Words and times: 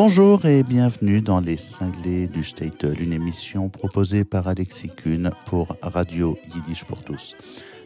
Bonjour 0.00 0.46
et 0.46 0.62
bienvenue 0.62 1.20
dans 1.20 1.40
Les 1.40 1.56
Cinglés 1.56 2.28
du 2.28 2.44
Statel, 2.44 3.02
une 3.02 3.12
émission 3.12 3.68
proposée 3.68 4.22
par 4.22 4.46
Alexis 4.46 4.90
Kuhn 4.90 5.28
pour 5.44 5.76
Radio 5.82 6.38
Yiddish 6.54 6.84
pour 6.84 7.02
tous. 7.02 7.34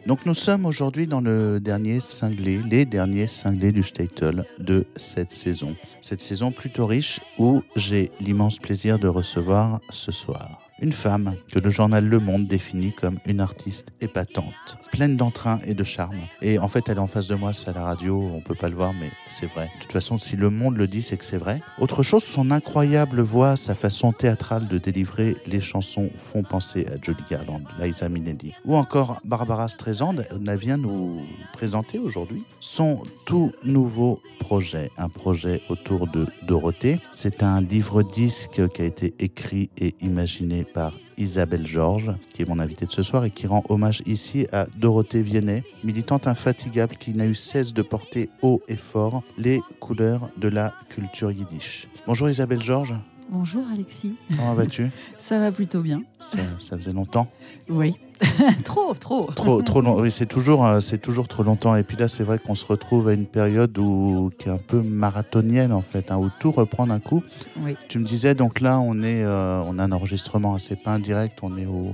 Donc 0.05 0.23
nous 0.27 0.35
sommes 0.35 0.67
aujourd'hui 0.67 1.07
dans 1.07 1.21
le 1.21 1.59
dernier 1.59 1.99
cinglé, 2.01 2.59
les 2.69 2.85
derniers 2.85 3.25
cinglés 3.25 3.71
du 3.71 3.81
Statel 3.81 4.45
de 4.59 4.85
cette 4.95 5.31
saison. 5.31 5.75
Cette 6.01 6.21
saison 6.21 6.51
plutôt 6.51 6.85
riche 6.85 7.19
où 7.39 7.63
j'ai 7.75 8.11
l'immense 8.21 8.59
plaisir 8.59 8.99
de 8.99 9.07
recevoir 9.07 9.79
ce 9.89 10.11
soir 10.11 10.62
une 10.83 10.91
femme 10.91 11.35
que 11.49 11.59
le 11.59 11.69
journal 11.69 12.05
Le 12.05 12.19
Monde 12.19 12.45
définit 12.45 12.91
comme 12.91 13.17
une 13.25 13.39
artiste 13.39 13.93
épatante, 14.01 14.77
pleine 14.91 15.15
d'entrain 15.15 15.59
et 15.65 15.73
de 15.73 15.83
charme. 15.85 16.19
Et 16.41 16.59
en 16.59 16.67
fait, 16.67 16.89
elle 16.89 16.97
est 16.97 16.99
en 16.99 17.07
face 17.07 17.27
de 17.27 17.35
moi, 17.35 17.53
c'est 17.53 17.69
à 17.69 17.73
la 17.73 17.83
radio, 17.83 18.19
on 18.21 18.41
peut 18.41 18.53
pas 18.53 18.67
le 18.67 18.75
voir, 18.75 18.91
mais 18.93 19.09
c'est 19.29 19.45
vrai. 19.45 19.71
De 19.77 19.81
toute 19.81 19.93
façon, 19.93 20.17
si 20.17 20.35
Le 20.35 20.49
Monde 20.49 20.75
le 20.75 20.87
dit, 20.87 21.01
c'est 21.01 21.15
que 21.15 21.23
c'est 21.23 21.37
vrai. 21.37 21.61
Autre 21.79 22.03
chose, 22.03 22.23
son 22.23 22.51
incroyable 22.51 23.21
voix, 23.21 23.55
sa 23.55 23.75
façon 23.75 24.11
théâtrale 24.11 24.67
de 24.67 24.77
délivrer 24.77 25.37
les 25.47 25.61
chansons 25.61 26.09
font 26.19 26.43
penser 26.43 26.85
à 26.87 27.01
Jodie 27.01 27.23
Garland, 27.31 27.61
Liza 27.79 28.09
Minnelli. 28.09 28.53
Ou 28.65 28.75
encore 28.75 29.21
Barbara 29.23 29.69
Streisand, 29.69 30.15
elle 30.31 30.57
vient 30.57 30.77
nous 30.77 31.21
présenter 31.53 31.97
aujourd'hui 31.97 32.43
son 32.59 33.03
tout 33.25 33.53
nouveau 33.63 34.19
projet, 34.39 34.91
un 34.97 35.07
projet 35.07 35.61
autour 35.69 36.07
de 36.07 36.27
Dorothée. 36.45 36.99
C'est 37.11 37.41
un 37.41 37.61
livre-disque 37.61 38.67
qui 38.73 38.81
a 38.81 38.85
été 38.85 39.13
écrit 39.19 39.69
et 39.77 39.95
imaginé 40.01 40.65
par 40.73 40.93
Isabelle 41.17 41.67
Georges, 41.67 42.11
qui 42.33 42.41
est 42.41 42.47
mon 42.47 42.59
invitée 42.59 42.85
de 42.85 42.91
ce 42.91 43.03
soir 43.03 43.25
et 43.25 43.31
qui 43.31 43.47
rend 43.47 43.63
hommage 43.69 44.01
ici 44.05 44.47
à 44.51 44.65
Dorothée 44.77 45.21
Viennet, 45.21 45.63
militante 45.83 46.27
infatigable 46.27 46.95
qui 46.97 47.13
n'a 47.13 47.25
eu 47.25 47.35
cesse 47.35 47.73
de 47.73 47.81
porter 47.81 48.29
haut 48.41 48.61
et 48.67 48.75
fort 48.75 49.23
les 49.37 49.61
couleurs 49.79 50.29
de 50.37 50.47
la 50.47 50.73
culture 50.89 51.31
yiddish. 51.31 51.87
Bonjour 52.07 52.29
Isabelle 52.29 52.63
Georges. 52.63 52.95
Bonjour 53.29 53.63
Alexis. 53.73 54.15
Comment 54.29 54.53
vas-tu? 54.53 54.89
Ça 55.17 55.39
va 55.39 55.51
plutôt 55.51 55.81
bien. 55.81 56.03
Ça, 56.19 56.37
ça 56.59 56.77
faisait 56.77 56.93
longtemps 56.93 57.27
Oui. 57.69 57.95
trop, 58.63 58.93
trop. 58.93 59.25
Trop, 59.31 59.61
trop 59.61 59.81
long. 59.81 59.99
Oui, 59.99 60.11
c'est 60.11 60.25
toujours, 60.25 60.65
euh, 60.65 60.79
c'est 60.79 60.97
toujours 60.99 61.27
trop 61.27 61.43
longtemps. 61.43 61.75
Et 61.75 61.83
puis 61.83 61.97
là, 61.97 62.07
c'est 62.07 62.23
vrai 62.23 62.39
qu'on 62.39 62.55
se 62.55 62.65
retrouve 62.65 63.07
à 63.07 63.13
une 63.13 63.25
période 63.25 63.77
où, 63.77 64.31
qui 64.37 64.49
est 64.49 64.51
un 64.51 64.57
peu 64.57 64.81
marathonienne 64.81 65.73
en 65.73 65.81
fait, 65.81 66.11
hein, 66.11 66.17
où 66.17 66.29
tout 66.39 66.51
reprend 66.51 66.87
d'un 66.87 66.99
coup. 66.99 67.23
Oui. 67.59 67.75
Tu 67.89 67.99
me 67.99 68.05
disais, 68.05 68.35
donc 68.35 68.61
là, 68.61 68.79
on 68.79 69.01
est, 69.01 69.23
euh, 69.23 69.61
on 69.65 69.79
a 69.79 69.83
un 69.83 69.91
enregistrement, 69.91 70.57
c'est 70.59 70.81
pas 70.81 70.91
indirect, 70.91 71.39
on 71.41 71.57
est 71.57 71.65
au, 71.65 71.93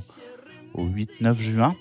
au 0.73 0.85
8-9 0.85 1.37
juin. 1.37 1.75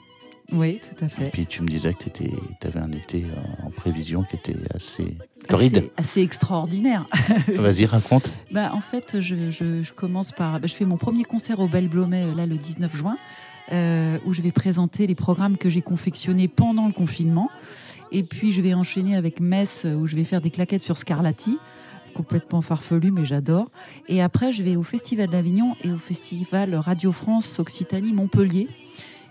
Oui, 0.50 0.80
tout 0.80 1.04
à 1.04 1.08
fait. 1.08 1.27
Et 1.27 1.30
puis 1.30 1.46
tu 1.46 1.62
me 1.62 1.68
disais 1.68 1.92
que 1.92 2.08
tu 2.08 2.24
avais 2.66 2.80
un 2.80 2.91
été 2.92 3.24
euh, 3.24 3.66
en 3.66 3.70
prévision 3.70 4.22
qui 4.22 4.36
était 4.36 4.56
assez 4.74 5.16
torride. 5.46 5.77
Assez, 5.77 5.92
assez 5.96 6.22
extraordinaire. 6.22 7.06
Vas-y, 7.48 7.84
raconte. 7.84 8.32
Bah, 8.50 8.70
en 8.72 8.80
fait, 8.80 9.20
je, 9.20 9.50
je, 9.50 9.82
je 9.82 9.92
commence 9.92 10.32
par. 10.32 10.60
Bah, 10.60 10.66
je 10.66 10.74
fais 10.74 10.86
mon 10.86 10.96
premier 10.96 11.24
concert 11.24 11.60
au 11.60 11.68
Belle 11.68 11.88
Blomet, 11.88 12.34
là, 12.34 12.46
le 12.46 12.56
19 12.56 12.96
juin, 12.96 13.18
euh, 13.72 14.18
où 14.24 14.32
je 14.32 14.40
vais 14.40 14.52
présenter 14.52 15.06
les 15.06 15.14
programmes 15.14 15.58
que 15.58 15.68
j'ai 15.68 15.82
confectionnés 15.82 16.48
pendant 16.48 16.86
le 16.86 16.92
confinement. 16.92 17.50
Et 18.10 18.22
puis, 18.22 18.52
je 18.52 18.62
vais 18.62 18.72
enchaîner 18.72 19.16
avec 19.16 19.40
Metz, 19.40 19.84
où 19.84 20.06
je 20.06 20.16
vais 20.16 20.24
faire 20.24 20.40
des 20.40 20.50
claquettes 20.50 20.83
sur 20.83 20.96
Scarlatti 20.96 21.58
complètement 22.14 22.62
farfelu, 22.62 23.12
mais 23.12 23.24
j'adore. 23.24 23.70
Et 24.08 24.20
après, 24.22 24.50
je 24.50 24.64
vais 24.64 24.74
au 24.74 24.83
Festival 24.83 25.28
d'Avignon 25.28 25.77
et 25.84 25.92
au 25.92 25.98
Festival 25.98 26.74
Radio 26.74 27.12
France 27.12 27.60
Occitanie 27.60 28.12
Montpellier. 28.12 28.66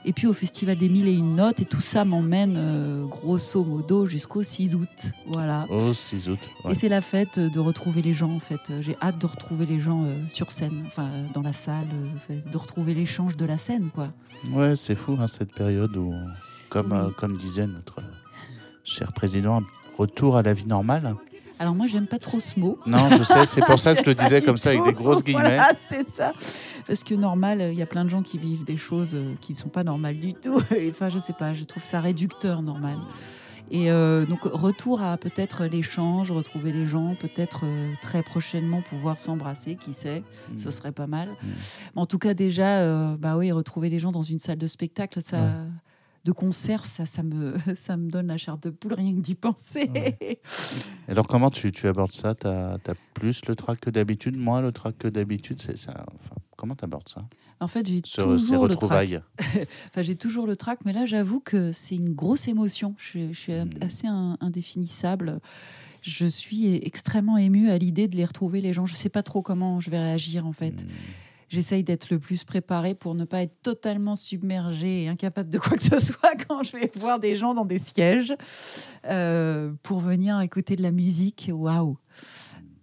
Et 0.10 0.14
puis 0.14 0.26
au 0.26 0.32
Festival 0.34 0.78
des 0.78 0.88
Mille 0.88 1.08
et 1.10 1.14
une 1.16 1.36
notes, 1.36 1.60
et 1.60 1.66
tout 1.66 1.82
ça 1.82 2.06
m'emmène 2.06 2.56
euh, 2.56 3.06
grosso 3.06 3.62
modo 3.64 4.06
jusqu'au 4.06 4.42
6 4.42 4.74
août. 4.76 4.88
Voilà. 5.28 5.66
Au 5.70 5.94
6 5.94 6.30
août. 6.30 6.40
ouais. 6.64 6.72
Et 6.72 6.76
c'est 6.76 6.88
la 6.88 7.02
fête 7.02 7.38
de 7.40 7.60
retrouver 7.60 8.02
les 8.02 8.14
gens, 8.14 8.32
en 8.32 8.40
fait. 8.40 8.72
J'ai 8.80 8.96
hâte 9.02 9.20
de 9.20 9.26
retrouver 9.28 9.66
les 9.66 9.82
gens 9.82 10.06
euh, 10.06 10.16
sur 10.30 10.54
scène, 10.54 10.84
enfin 10.88 11.08
euh, 11.12 11.26
dans 11.34 11.42
la 11.42 11.52
salle, 11.52 11.88
de 12.30 12.58
retrouver 12.58 12.94
l'échange 12.94 13.36
de 13.36 13.46
la 13.46 13.58
scène, 13.58 13.90
quoi. 13.94 14.14
Ouais, 14.54 14.78
c'est 14.78 14.96
fou 14.96 15.18
hein, 15.20 15.28
cette 15.28 15.54
période 15.54 15.96
où, 15.98 16.14
comme, 16.70 16.94
Oui. 16.94 17.14
comme 17.18 17.38
disait 17.38 17.68
notre 17.68 17.98
cher 18.86 19.12
président, 19.12 19.62
retour 19.98 20.38
à 20.38 20.42
la 20.42 20.54
vie 20.54 20.68
normale. 20.68 21.16
Alors 21.60 21.74
moi, 21.76 21.88
j'aime 21.88 22.08
pas 22.08 22.20
trop 22.20 22.40
ce 22.40 22.60
mot. 22.60 22.78
Non, 22.86 23.10
je 23.10 23.24
sais, 23.24 23.46
c'est 23.46 23.66
pour 23.66 23.80
ça 23.80 23.96
que 23.96 24.02
je 24.02 24.06
le 24.10 24.16
disais 24.24 24.42
comme 24.42 24.58
ça 24.58 24.70
avec 24.70 24.84
des 24.84 24.94
grosses 24.94 25.24
guillemets. 25.24 25.42
Voilà, 25.58 25.72
c'est 25.90 26.10
ça. 26.10 26.34
Parce 26.86 27.04
que 27.04 27.16
normal, 27.16 27.70
il 27.72 27.78
y 27.78 27.82
a 27.82 27.86
plein 27.88 28.06
de 28.06 28.10
gens 28.10 28.22
qui 28.22 28.38
vivent 28.38 28.64
des 28.64 28.78
choses 28.78 29.16
euh, 29.16 29.34
qui 29.42 29.54
ne 29.54 29.58
sont 29.58 29.70
pas 29.70 29.84
normales 29.84 30.20
du 30.20 30.34
tout. 30.34 30.62
Enfin, 30.90 31.10
je 31.10 31.20
sais 31.20 31.34
pas, 31.34 31.54
je 31.54 31.64
trouve 31.64 31.84
ça 31.84 32.00
réducteur 32.00 32.62
normal. 32.62 32.98
Et 33.70 33.92
euh, 33.92 34.26
donc, 34.26 34.44
retour 34.44 35.02
à 35.02 35.18
peut-être 35.18 35.66
l'échange, 35.66 36.32
retrouver 36.32 36.72
les 36.72 36.86
gens, 36.86 37.16
peut-être 37.16 37.66
euh, 37.66 37.92
très 38.02 38.24
prochainement 38.24 38.82
pouvoir 38.82 39.20
s'embrasser, 39.20 39.76
qui 39.76 39.92
sait, 39.94 40.24
Mm. 40.54 40.58
ce 40.58 40.72
serait 40.72 40.94
pas 40.94 41.08
mal. 41.08 41.28
Mm. 41.44 41.48
En 42.00 42.06
tout 42.06 42.18
cas, 42.18 42.34
déjà, 42.34 42.80
euh, 42.80 43.18
bah 43.18 43.36
oui, 43.36 43.52
retrouver 43.52 43.90
les 43.90 44.00
gens 44.00 44.12
dans 44.14 44.22
une 44.22 44.40
salle 44.40 44.58
de 44.58 44.68
spectacle, 44.68 45.22
ça. 45.22 45.38
Ouais. 45.38 45.44
De 46.26 46.32
concert, 46.34 46.86
ça, 46.86 47.06
ça, 47.06 47.24
me, 47.24 47.56
ça 47.76 47.96
me 47.98 48.10
donne 48.10 48.28
la 48.28 48.38
chair 48.38 48.58
de 48.58 48.70
poule 48.70 48.94
rien 48.94 49.14
que 49.16 49.22
d'y 49.22 49.36
penser. 49.36 49.90
Ouais. 49.94 50.40
Alors 51.08 51.26
comment 51.28 51.50
tu, 51.50 51.72
tu 51.72 51.88
abordes 51.88 52.12
ça? 52.14 52.36
Tu 52.36 52.48
as, 52.48 52.78
plus 53.14 53.46
le 53.48 53.56
trac 53.56 53.80
que 53.80 53.90
d'habitude 53.90 54.36
Moins 54.38 54.62
le 54.62 54.72
trac 54.72 54.98
que 54.98 55.08
d'habitude? 55.08 55.62
C'est 55.62 55.78
ça. 55.78 56.06
Enfin, 56.16 56.36
Comment 56.58 56.76
tu 56.76 56.84
abordes 56.86 57.08
ça? 57.08 57.22
En 57.60 57.68
fait, 57.68 57.88
j'ai 57.88 58.02
toujours 58.02 58.68
le 58.68 58.76
trac. 58.76 58.82
retrouvailles 58.84 59.22
Enfin, 59.90 60.02
j'ai 60.02 60.16
toujours 60.16 60.46
le 60.48 60.56
trac, 60.56 60.80
mais 60.86 60.94
là, 60.94 61.06
j'avoue 61.06 61.40
que 61.40 61.72
c'est 61.72 61.96
une 61.96 62.14
grosse 62.14 62.48
émotion. 62.48 62.94
Je, 62.98 63.06
suis- 63.06 63.34
je 63.34 63.40
suis 63.40 63.54
Mm. 63.54 63.70
assez 63.82 64.08
in- 64.08 64.38
indéfinissable. 64.42 65.40
Je 66.02 66.26
suis 66.26 66.76
extrêmement 66.76 67.38
émue 67.38 67.70
à 67.70 67.78
l'idée 67.78 68.08
de 68.08 68.16
les 68.16 68.26
retrouver, 68.26 68.62
les 68.62 68.74
gens. 68.74 68.86
Je 68.86 68.94
ne 68.94 68.98
sais 68.98 69.10
pas 69.10 69.24
trop 69.24 69.42
comment 69.42 69.80
je 69.80 69.90
vais 69.90 70.00
réagir, 70.00 70.46
en 70.46 70.52
fait. 70.54 70.84
Hmm. 70.84 70.88
J'essaye 71.50 71.84
d'être 71.84 72.10
le 72.10 72.20
plus 72.20 72.44
préparée 72.44 72.94
pour 72.94 73.16
ne 73.16 73.24
pas 73.24 73.42
être 73.42 73.62
totalement 73.62 74.16
submergée 74.16 75.04
et 75.04 75.08
incapable 75.08 75.50
de 75.50 75.58
quoi 75.60 75.78
que 75.78 75.84
ce 75.84 76.00
soit 76.00 76.36
quand 76.48 76.64
je 76.64 76.74
vais 76.76 76.92
voir 76.96 77.20
des 77.20 77.36
gens 77.36 77.54
dans 77.54 77.66
des 77.66 77.80
sièges 77.80 78.36
euh, 79.06 79.72
pour 79.84 80.00
venir 80.00 80.40
écouter 80.42 80.76
de 80.76 80.82
la 80.82 80.92
musique. 80.92 81.50
Waouh! 81.54 81.98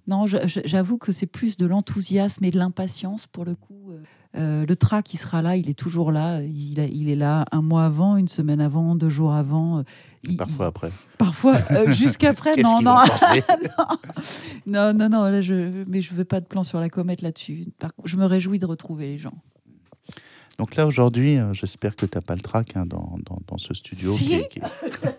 Non, 0.06 0.26
j'avoue 0.26 0.98
que 0.98 1.12
c'est 1.12 1.26
plus 1.26 1.56
de 1.56 1.66
l'enthousiasme 1.66 2.44
et 2.44 2.50
de 2.50 2.58
l'impatience 2.58 3.26
pour 3.26 3.44
le 3.44 3.54
coup. 3.54 3.92
Euh, 4.36 4.66
le 4.66 4.74
trac, 4.76 5.14
il 5.14 5.16
sera 5.16 5.42
là, 5.42 5.56
il 5.56 5.68
est 5.70 5.78
toujours 5.78 6.10
là. 6.10 6.42
Il, 6.42 6.80
a- 6.80 6.86
il 6.86 7.08
est 7.08 7.14
là 7.16 7.44
un 7.52 7.62
mois 7.62 7.84
avant, 7.84 8.16
une 8.16 8.26
semaine 8.28 8.60
avant, 8.60 8.96
deux 8.96 9.08
jours 9.08 9.32
avant. 9.32 9.78
euh, 9.78 9.82
il- 10.24 10.36
Parfois 10.36 10.66
après. 10.66 10.90
parfois 11.18 11.56
euh, 11.70 11.92
jusqu'après. 11.92 12.56
Non, 12.60 12.80
non, 12.82 12.96
non, 14.66 14.92
non, 14.94 15.08
non. 15.08 15.22
Là, 15.24 15.40
je, 15.40 15.84
mais 15.86 16.00
je 16.00 16.14
veux 16.14 16.24
pas 16.24 16.40
de 16.40 16.46
plan 16.46 16.64
sur 16.64 16.80
la 16.80 16.88
comète 16.88 17.22
là-dessus. 17.22 17.66
Je 18.04 18.16
me 18.16 18.24
réjouis 18.24 18.58
de 18.58 18.66
retrouver 18.66 19.06
les 19.06 19.18
gens. 19.18 19.34
Donc 20.58 20.76
là 20.76 20.86
aujourd'hui, 20.86 21.36
euh, 21.38 21.52
j'espère 21.52 21.96
que 21.96 22.06
tu 22.06 22.16
n'as 22.16 22.22
pas 22.22 22.36
le 22.36 22.40
trac 22.40 22.76
hein, 22.76 22.86
dans, 22.86 23.16
dans- 23.24 23.40
dans 23.48 23.58
ce 23.58 23.74
studio 23.74 24.12
Si. 24.12 24.26
qui, 24.26 24.34
est, 24.34 24.48
qui 24.48 24.58
est- 24.60 25.16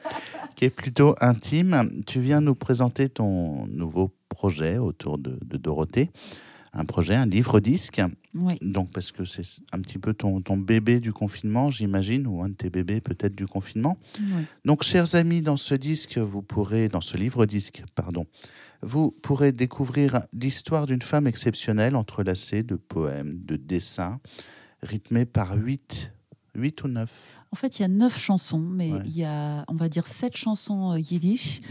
qui 0.56 0.66
est 0.66 0.70
plutôt 0.70 1.16
intime. 1.20 1.90
Tu 2.08 2.22
viens 2.22 2.40
nous 2.40 2.56
présenter 2.56 3.10
ton 3.10 3.66
nouveau 3.68 4.12
projet 4.30 4.78
autour 4.78 5.18
de, 5.18 5.38
de 5.46 5.58
Dorothée. 5.58 6.10
Un 6.78 6.84
projet, 6.86 7.16
un 7.16 7.26
livre-disque. 7.26 8.02
Oui. 8.34 8.56
Donc, 8.62 8.92
parce 8.92 9.14
que 9.14 9.24
c'est 9.24 9.44
un 9.72 9.80
petit 9.80 9.98
peu 9.98 10.14
ton, 10.14 10.42
ton 10.42 10.58
bébé 10.58 11.00
du 11.00 11.14
confinement, 11.14 11.72
j'imagine, 11.72 12.28
ou 12.28 12.44
un 12.44 12.50
de 12.50 12.54
tes 12.54 12.70
bébés 12.70 13.00
peut-être 13.00 13.34
du 13.34 13.48
confinement. 13.48 13.98
oui. 14.20 14.44
Donc, 14.66 14.84
chers 14.84 15.16
amis, 15.16 15.42
dans 15.42 15.56
ce 15.58 15.74
disque, 15.74 16.18
vous 16.18 16.42
pourrez, 16.42 16.90
dans 16.90 17.00
ce 17.02 17.16
livre-disque, 17.16 17.84
pardon, 17.96 18.26
vous 18.82 19.12
pourrez 19.12 19.54
découvrir 19.54 20.20
l'histoire 20.34 20.86
d'une 20.86 21.02
femme 21.02 21.28
exceptionnelle, 21.28 21.96
entrelacée 21.96 22.62
de 22.62 22.76
poèmes, 22.76 23.40
de 23.46 23.56
dessins, 23.56 24.20
rythmée 24.84 25.26
par 25.26 25.56
huit, 25.56 26.12
huit 26.56 26.84
ou 26.84 26.90
neuf. 26.90 27.10
En 27.52 27.56
fait, 27.56 27.80
il 27.80 27.84
y 27.84 27.86
a 27.86 27.88
neuf 27.88 28.20
chansons, 28.20 28.60
mais 28.60 28.92
Ouais. 28.92 29.00
il 29.06 29.16
y 29.18 29.24
a, 29.24 29.64
on 29.70 29.76
va 29.76 29.88
dire, 29.88 30.08
sept 30.08 30.36
chansons 30.36 30.92
euh, 30.92 31.00
yiddish. 31.00 31.62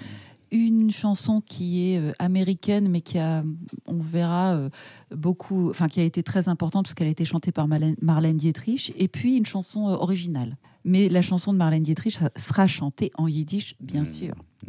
Une 0.57 0.93
chanson 0.93 1.41
qui 1.45 1.91
est 1.91 1.99
euh, 1.99 2.13
américaine, 2.21 2.89
mais 2.89 3.01
qui 3.01 3.19
a, 3.19 3.43
on 3.87 3.99
verra, 3.99 4.55
euh, 4.55 4.69
beaucoup, 5.11 5.69
enfin, 5.71 5.89
qui 5.89 5.99
a 6.01 6.05
été 6.05 6.23
très 6.23 6.49
importante 6.49 6.85
parce 6.85 6.95
qu'elle 6.95 7.09
a 7.09 7.11
été 7.11 7.25
chantée 7.25 7.51
par 7.51 7.67
Marlène, 7.67 8.37
Dietrich. 8.37 8.93
Et 8.97 9.09
puis 9.09 9.37
une 9.37 9.47
chanson 9.47 9.89
euh, 9.89 9.95
originale. 9.97 10.57
Mais 10.85 11.09
la 11.09 11.23
chanson 11.23 11.53
de 11.53 11.59
Marlène 11.59 11.83
Dietrich 11.83 12.19
sera 12.37 12.67
chantée 12.69 13.11
en 13.17 13.27
yiddish, 13.27 13.75
bien 13.81 14.03
Mm. 14.03 14.07
sûr. 14.07 14.35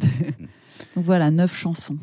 Donc 0.96 1.04
voilà, 1.04 1.30
neuf 1.30 1.56
chansons. 1.56 1.98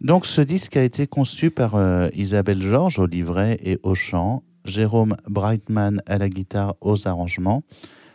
Donc, 0.00 0.26
ce 0.26 0.40
disque 0.40 0.76
a 0.76 0.82
été 0.82 1.06
conçu 1.06 1.50
par 1.50 1.74
euh, 1.76 2.08
Isabelle 2.14 2.60
Georges 2.62 2.98
au 2.98 3.06
livret 3.06 3.56
et 3.62 3.78
au 3.82 3.94
chant, 3.94 4.42
Jérôme 4.64 5.14
Brightman 5.28 6.00
à 6.06 6.18
la 6.18 6.28
guitare 6.28 6.74
aux 6.80 7.06
arrangements, 7.06 7.62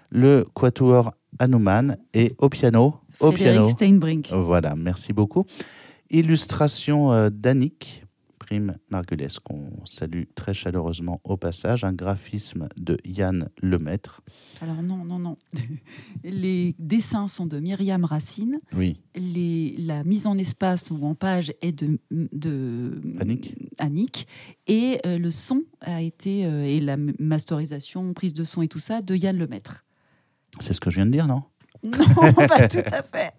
le 0.09 0.45
quatuor 0.53 1.13
Hanuman 1.39 1.95
et 2.13 2.33
au 2.39 2.49
piano. 2.49 2.95
Au 3.21 3.31
Frédéric 3.31 3.61
piano. 3.61 3.69
Steinbrink. 3.69 4.29
Voilà, 4.31 4.75
merci 4.75 5.13
beaucoup. 5.13 5.45
Illustration 6.09 7.13
euh, 7.13 7.29
d'Annick, 7.29 8.03
Prime 8.37 8.73
Margules, 8.89 9.29
qu'on 9.45 9.69
salue 9.85 10.23
très 10.35 10.53
chaleureusement 10.53 11.21
au 11.23 11.37
passage, 11.37 11.85
un 11.85 11.93
graphisme 11.93 12.67
de 12.77 12.97
Yann 13.05 13.47
Lemaître. 13.61 14.21
Alors 14.59 14.83
non, 14.83 15.05
non, 15.05 15.19
non. 15.19 15.37
Les 16.25 16.75
dessins 16.77 17.29
sont 17.29 17.45
de 17.45 17.59
Myriam 17.59 18.03
Racine. 18.03 18.57
Oui. 18.75 18.99
Les, 19.15 19.75
la 19.77 20.03
mise 20.03 20.27
en 20.27 20.37
espace 20.37 20.91
ou 20.91 21.05
en 21.05 21.15
page 21.15 21.53
est 21.61 21.71
de, 21.71 21.97
de 22.11 23.01
Annick. 23.19 23.55
Annick. 23.77 24.27
Et 24.67 24.99
euh, 25.05 25.17
le 25.17 25.31
son 25.31 25.63
a 25.79 26.01
été, 26.01 26.45
euh, 26.45 26.65
et 26.65 26.81
la 26.81 26.97
masterisation, 26.97 28.13
prise 28.13 28.33
de 28.33 28.43
son 28.43 28.61
et 28.61 28.67
tout 28.67 28.79
ça, 28.79 29.01
de 29.01 29.15
Yann 29.15 29.37
Lemaître. 29.37 29.85
C'est 30.59 30.73
ce 30.73 30.81
que 30.81 30.89
je 30.89 30.97
viens 30.97 31.05
de 31.05 31.11
dire, 31.11 31.27
non? 31.27 31.43
Non, 31.83 32.33
pas 32.47 32.67
tout 32.67 32.77
à 32.91 33.01
fait. 33.01 33.33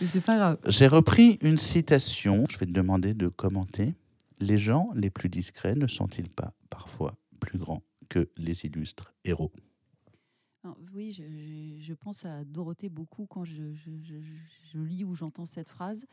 Mais 0.00 0.06
c'est 0.06 0.20
pas 0.20 0.36
grave. 0.36 0.58
J'ai 0.66 0.86
repris 0.88 1.38
une 1.42 1.58
citation, 1.58 2.44
je 2.50 2.58
vais 2.58 2.66
te 2.66 2.72
demander 2.72 3.14
de 3.14 3.28
commenter. 3.28 3.94
Les 4.40 4.58
gens 4.58 4.90
les 4.94 5.10
plus 5.10 5.28
discrets 5.28 5.76
ne 5.76 5.86
sont-ils 5.86 6.28
pas 6.28 6.52
parfois 6.70 7.14
plus 7.38 7.58
grands 7.58 7.82
que 8.08 8.28
les 8.36 8.64
illustres 8.66 9.14
héros? 9.24 9.52
Oui, 10.94 11.12
je, 11.12 11.22
je- 11.22 11.82
je 11.84 11.92
pense 11.94 12.24
à 12.24 12.42
Dorothée 12.44 12.88
beaucoup 12.88 13.26
quand 13.26 13.44
je, 13.44 13.74
je- 13.74 13.90
je- 14.02 14.14
je 14.72 14.78
lis 14.78 15.04
ou 15.04 15.14
j'entends 15.14 15.44
cette 15.44 15.68
phrase. 15.68 16.06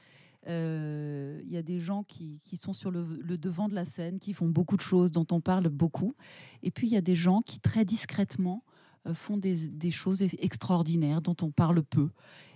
Euh, 0.47 1.39
Il 1.45 1.51
y 1.51 1.57
a 1.57 1.61
des 1.63 1.79
gens 1.79 2.03
qui, 2.03 2.39
qui 2.43 2.57
sont 2.57 2.73
sur 2.73 2.91
le, 2.91 3.03
le 3.23 3.37
devant 3.37 3.69
de 3.69 3.75
la 3.75 3.85
scène, 3.85 4.19
qui 4.19 4.33
font 4.33 4.49
beaucoup 4.49 4.75
de 4.75 4.81
choses, 4.81 5.11
dont 5.11 5.25
on 5.31 5.39
parle 5.39 5.69
beaucoup. 5.69 6.15
Et 6.63 6.71
puis 6.71 6.87
il 6.87 6.93
y 6.93 6.97
a 6.97 7.01
des 7.01 7.15
gens 7.15 7.39
qui, 7.41 7.59
très 7.61 7.85
discrètement, 7.85 8.63
euh, 8.67 8.70
font 9.13 9.37
des, 9.37 9.91
choses 9.91 10.21
extraordinaires, 10.21 11.21
dont 11.21 11.35
on 11.41 11.51
parle 11.51 11.83
peu. 11.83 12.09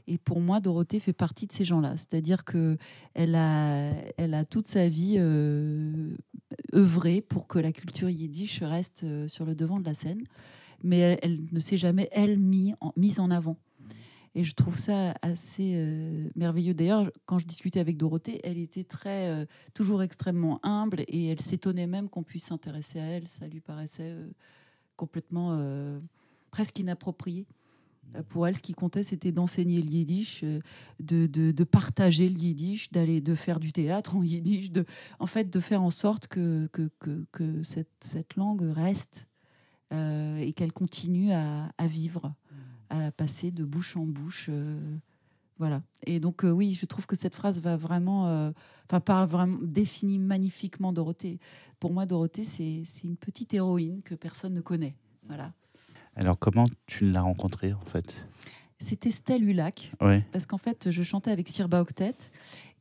Et 0.08 0.18
pour 0.18 0.40
moi, 0.40 0.60
Dorothée 0.60 1.00
fait 1.00 1.14
partie 1.14 1.48
de 1.48 1.52
ces 1.52 1.66
gens-là. 1.66 1.98
C'est-à-dire 1.98 2.44
que 2.44 2.78
elle 3.16 3.36
a, 3.36 3.92
elle 4.18 4.36
a 4.36 4.46
toute 4.46 4.68
sa 4.68 4.88
vie 4.88 5.16
euh, 5.18 6.16
œuvré 6.76 7.22
pour 7.22 7.48
que 7.48 7.58
la 7.58 7.72
culture 7.72 8.10
yiddish 8.10 8.62
reste 8.62 9.04
euh, 9.04 9.28
sur 9.28 9.46
le 9.46 9.56
devant 9.56 9.80
de 9.80 9.86
la 9.86 9.96
scène 9.96 10.24
mais 10.84 11.20
elle, 11.22 11.42
ne 11.52 11.60
s'est 11.60 11.78
jamais, 11.78 12.08
elle, 12.12 12.40
mis 12.40 12.74
mise 12.96 13.20
en 13.20 13.32
avant. 13.32 13.58
Et 14.36 14.44
je 14.44 14.54
trouve 14.54 14.78
ça 14.78 15.16
assez 15.22 15.74
euh, 15.76 16.30
merveilleux. 16.36 16.74
D'ailleurs, 16.74 17.10
quand 17.26 17.40
je 17.40 17.46
discutais 17.46 17.80
avec 17.80 17.96
Dorothée, 17.96 18.42
elle 18.44 18.58
était 18.58 18.84
très, 18.84 19.30
euh, 19.30 19.46
toujours 19.74 20.04
extrêmement 20.04 20.60
humble 20.62 21.04
et 21.08 21.28
elle 21.28 21.40
s'étonnait 21.40 21.88
même 21.88 22.10
qu'on 22.10 22.24
puisse 22.24 22.46
s'intéresser 22.46 23.00
à 23.00 23.06
elle. 23.06 23.30
Ça 23.30 23.48
lui 23.48 23.62
paraissait 23.62 24.12
euh, 24.12 24.28
complètement, 24.98 25.58
euh, 25.58 26.00
presque 26.56 26.80
inapproprié. 26.80 27.46
Euh, 28.16 28.24
Pour 28.24 28.48
elle, 28.48 28.56
ce 28.56 28.62
qui 28.62 28.74
comptait, 28.74 29.04
c'était 29.04 29.34
d'enseigner 29.34 29.82
le 29.82 29.90
yiddish, 29.90 30.42
euh, 30.46 30.62
de, 31.02 31.28
de- 31.28 31.64
partager 31.66 32.30
le 32.30 32.38
yiddish, 32.40 32.90
d'aller, 32.94 33.20
de 33.20 33.36
faire 33.36 33.60
du 33.60 33.74
théâtre 33.74 34.16
en 34.16 34.24
yiddish, 34.24 34.72
de, 34.72 34.86
en 35.20 35.26
fait, 35.26 35.50
de 35.50 35.60
faire 35.60 35.82
en 35.84 35.90
sorte 35.90 36.28
que, 36.28 36.70
que, 36.72 36.90
que, 37.34 37.64
cette, 37.64 37.90
cette 38.00 38.38
langue 38.38 38.62
reste 38.62 39.28
euh, 39.92 40.38
et 40.38 40.54
qu'elle 40.54 40.72
continue 40.72 41.34
à, 41.34 41.74
à 41.78 41.88
vivre, 41.88 42.34
à 42.90 43.12
passer 43.12 43.52
de 43.52 43.66
bouche 43.66 43.98
en 43.98 44.06
bouche. 44.06 44.50
voilà. 45.58 45.82
Et 46.06 46.22
donc, 46.22 46.44
oui, 46.46 46.72
je 46.72 46.86
trouve 46.86 47.06
que 47.06 47.18
cette 47.18 47.36
phrase 47.36 47.60
va 47.60 47.76
vraiment, 47.76 48.54
enfin, 48.88 49.02
parle 49.02 49.28
vraiment, 49.28 49.58
définit 49.62 50.20
magnifiquement 50.20 50.94
Dorothée. 50.94 51.38
Pour 51.82 51.92
moi, 51.92 52.06
Dorothée, 52.06 52.46
c'est 52.46 52.84
c'est 52.86 53.04
une 53.08 53.18
petite 53.18 53.54
héroïne 53.54 54.02
que 54.04 54.16
personne 54.16 54.54
ne 54.54 54.62
connaît. 54.62 54.96
Voilà. 55.28 55.52
Alors, 56.16 56.40
comment 56.40 56.66
tu 56.88 57.10
l'as 57.12 57.22
rencontrée, 57.22 57.74
en 57.74 57.82
fait? 57.82 58.14
C'était 58.80 59.10
Estelle 59.10 59.44
Hulac. 59.44 59.92
Oui. 60.02 60.22
parce 60.32 60.46
qu'en 60.46 60.58
fait, 60.58 60.92
je 60.92 61.04
chantais 61.04 61.32
avec 61.32 61.48
Sirba 61.48 61.82
Octet 61.82 62.16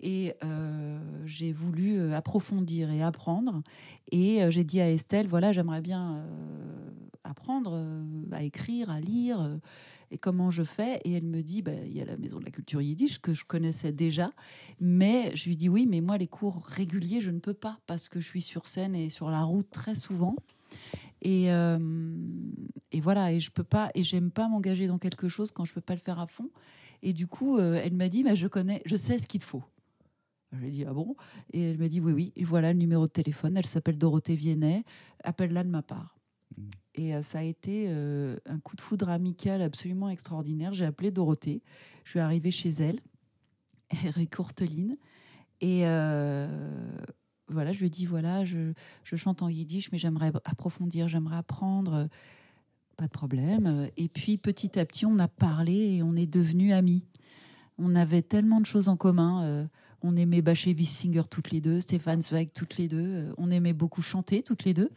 et 0.00 0.34
euh, 0.44 0.98
j'ai 1.25 1.52
voulu 1.52 1.96
euh, 1.96 2.16
approfondir 2.16 2.90
et 2.90 3.02
apprendre. 3.02 3.62
Et 4.10 4.42
euh, 4.42 4.50
j'ai 4.50 4.64
dit 4.64 4.81
à 4.81 4.90
Estelle, 4.90 5.26
voilà, 5.28 5.52
j'aimerais 5.52 5.81
bien 5.81 6.16
euh, 6.16 6.90
apprendre 7.22 7.81
à 8.32 8.42
écrire, 8.42 8.90
à 8.90 9.00
lire. 9.00 9.58
et 10.10 10.19
comment 10.19 10.50
je 10.50 10.62
fais? 10.62 11.00
Et 11.04 11.12
elle 11.12 11.25
me 11.25 11.42
dit, 11.42 11.62
bah, 11.62 11.72
il 11.87 11.96
y 11.96 12.02
a 12.02 12.04
la 12.04 12.16
Maison 12.16 12.38
de 12.38 12.44
la 12.44 12.50
Culture 12.50 12.82
Yiddish 12.82 13.20
que 13.20 13.32
je 13.32 13.44
connaissais 13.44 13.92
déjà. 13.92 14.30
Mais 14.80 15.34
je 15.34 15.48
lui 15.48 15.56
dis, 15.56 15.69
oui, 15.69 15.87
mais 15.88 16.00
moi, 16.00 16.19
les 16.19 16.28
cours 16.28 16.62
réguliers, 16.66 17.20
je 17.20 17.30
ne 17.30 17.38
peux 17.38 17.54
pas 17.54 17.78
parce 17.87 18.08
que 18.08 18.20
je 18.20 18.26
suis 18.26 18.42
sur 18.42 18.66
scène 18.66 18.94
et 18.94 19.08
sur 19.08 19.30
la 19.30 19.42
route 19.42 19.70
très 19.70 19.94
souvent. 19.94 20.37
Et, 21.25 21.50
euh, 21.50 21.79
et 22.93 23.00
voilà, 23.00 23.32
et 23.32 23.41
je 23.41 23.50
peux 23.50 23.65
pas, 23.65 23.91
et 23.94 24.03
j'aime 24.03 24.31
pas 24.31 24.47
m'engager 24.47 24.87
dans 24.87 24.99
quelque 24.99 25.29
chose 25.29 25.50
quand 25.50 25.65
je 25.65 25.73
peux 25.73 25.81
pas 25.81 25.94
le 25.94 26.00
faire 26.00 26.21
à 26.21 26.26
fond. 26.26 26.50
Et 27.03 27.15
du 27.15 27.26
coup, 27.26 27.59
euh, 27.59 27.81
elle 27.82 27.94
m'a 27.94 28.09
dit, 28.09 28.23
bah, 28.23 28.35
je 28.35 28.47
connais, 28.47 28.82
je 28.85 28.94
sais 28.94 29.19
ce 29.19 29.26
qu'il 29.26 29.41
te 29.41 29.47
faut. 29.47 29.65
Je 30.53 30.59
lui 30.59 30.69
ai 30.69 30.71
dit, 30.71 30.85
ah 30.85 30.93
bon? 30.93 31.17
Et 31.53 31.71
elle 31.71 31.79
m'a 31.79 31.88
dit, 31.88 32.00
oui, 32.00 32.12
oui, 32.12 32.32
et 32.37 32.44
voilà 32.44 32.73
le 32.73 32.79
numéro 32.79 33.06
de 33.06 33.12
téléphone. 33.12 33.56
Elle 33.56 33.67
s'appelle 33.67 33.99
Dorothée 33.99 34.37
Viennet. 34.37 34.85
Appelle-la 35.25 35.65
de 35.65 35.71
ma 35.71 35.82
part. 35.82 36.17
Mm. 36.56 36.62
Et 36.97 37.15
euh, 37.15 37.23
ça 37.23 37.38
a 37.38 37.43
été 37.43 37.88
un 37.88 38.61
coup 38.61 38.76
de 38.76 38.82
foudre 38.82 39.09
amical 39.09 39.62
absolument 39.62 40.11
extraordinaire. 40.11 40.75
J'ai 40.75 40.85
appelé 40.85 41.11
Dorothée. 41.11 41.62
Je 42.05 42.11
suis 42.11 42.21
arrivée 42.21 42.50
chez 42.50 42.71
elle, 42.71 43.00
rue 44.15 44.29
Courteline. 44.29 44.97
Et 45.62 45.85
voilà, 47.54 47.72
je 47.72 47.78
lui 47.78 47.86
ai 47.86 47.90
dit, 47.90 48.04
voilà, 48.04 48.44
je, 48.44 48.72
je 49.04 49.16
chante 49.16 49.42
en 49.42 49.48
yiddish, 49.48 49.90
mais 49.92 49.98
j'aimerais 49.98 50.32
approfondir, 50.44 51.08
j'aimerais 51.08 51.36
apprendre. 51.36 52.08
Pas 52.96 53.06
de 53.06 53.10
problème. 53.10 53.88
Et 53.96 54.08
puis 54.08 54.36
petit 54.36 54.78
à 54.78 54.84
petit, 54.84 55.04
on 55.06 55.18
a 55.18 55.26
parlé 55.26 55.96
et 55.96 56.02
on 56.02 56.14
est 56.14 56.26
devenus 56.26 56.72
amis. 56.72 57.04
On 57.78 57.96
avait 57.96 58.22
tellement 58.22 58.60
de 58.60 58.66
choses 58.66 58.88
en 58.88 58.96
commun. 58.96 59.42
Euh, 59.42 59.64
on 60.02 60.16
aimait 60.16 60.42
bâcher 60.42 60.74
Wissinger 60.74 61.22
toutes 61.28 61.50
les 61.50 61.60
deux, 61.60 61.80
Stéphane 61.80 62.22
Zweig 62.22 62.50
toutes 62.54 62.76
les 62.76 62.86
deux. 62.86 63.04
Euh, 63.04 63.32
on 63.36 63.50
aimait 63.50 63.72
beaucoup 63.72 64.02
chanter 64.02 64.42
toutes 64.42 64.64
les 64.64 64.74
deux. 64.74 64.90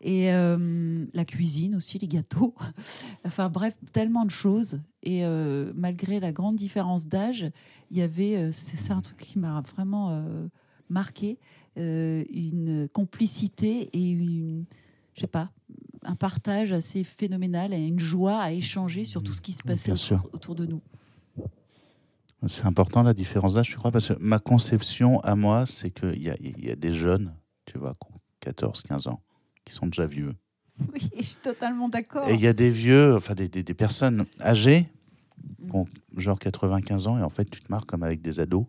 Et 0.00 0.32
euh, 0.32 1.06
la 1.12 1.24
cuisine 1.24 1.74
aussi, 1.74 1.98
les 1.98 2.06
gâteaux. 2.06 2.54
enfin 3.24 3.48
bref, 3.48 3.74
tellement 3.92 4.24
de 4.24 4.30
choses. 4.30 4.80
Et 5.02 5.24
euh, 5.24 5.72
malgré 5.74 6.20
la 6.20 6.30
grande 6.30 6.56
différence 6.56 7.08
d'âge, 7.08 7.50
il 7.90 7.96
y 7.96 8.02
avait, 8.02 8.52
c'est 8.52 8.76
ça 8.76 8.94
un 8.94 9.00
truc 9.00 9.18
qui 9.18 9.38
m'a 9.38 9.60
vraiment 9.62 10.10
euh, 10.10 10.46
marqué, 10.88 11.38
une 11.78 12.88
complicité 12.92 13.88
et 13.92 14.10
une, 14.10 14.64
je 15.14 15.20
sais 15.22 15.26
pas, 15.26 15.50
un 16.02 16.14
partage 16.16 16.72
assez 16.72 17.04
phénoménal 17.04 17.72
et 17.74 17.78
une 17.86 17.98
joie 17.98 18.38
à 18.40 18.52
échanger 18.52 19.04
sur 19.04 19.22
tout 19.22 19.32
ce 19.34 19.40
qui 19.42 19.52
se 19.52 19.62
passait 19.62 19.90
autour, 19.92 20.30
autour 20.34 20.54
de 20.54 20.66
nous. 20.66 20.80
C'est 22.46 22.66
important 22.66 23.02
la 23.02 23.14
différence 23.14 23.54
d'âge, 23.54 23.70
je 23.70 23.76
crois, 23.76 23.90
parce 23.90 24.08
que 24.08 24.14
ma 24.20 24.38
conception 24.38 25.18
à 25.20 25.34
moi, 25.34 25.66
c'est 25.66 25.90
qu'il 25.90 26.22
y 26.22 26.30
a, 26.30 26.36
y 26.40 26.70
a 26.70 26.76
des 26.76 26.94
jeunes, 26.94 27.34
tu 27.66 27.78
vois, 27.78 27.94
qui 28.00 28.12
ont 28.14 28.20
14, 28.40 28.82
15 28.84 29.08
ans, 29.08 29.20
qui 29.64 29.74
sont 29.74 29.86
déjà 29.86 30.06
vieux. 30.06 30.34
Oui, 30.94 31.10
je 31.18 31.24
suis 31.24 31.38
totalement 31.40 31.88
d'accord. 31.88 32.28
Et 32.28 32.34
il 32.34 32.40
y 32.40 32.46
a 32.46 32.52
des 32.52 32.70
vieux, 32.70 33.16
enfin 33.16 33.34
des, 33.34 33.48
des- 33.48 33.64
des 33.64 33.74
personnes 33.74 34.24
âgées, 34.40 34.86
qui 35.68 35.74
ont 35.74 35.86
genre 36.16 36.38
95 36.38 37.08
ans, 37.08 37.18
et 37.18 37.22
en 37.22 37.28
fait, 37.28 37.50
tu 37.50 37.60
te 37.60 37.66
marres 37.70 37.84
comme 37.86 38.04
avec 38.04 38.22
des 38.22 38.38
ados. 38.38 38.64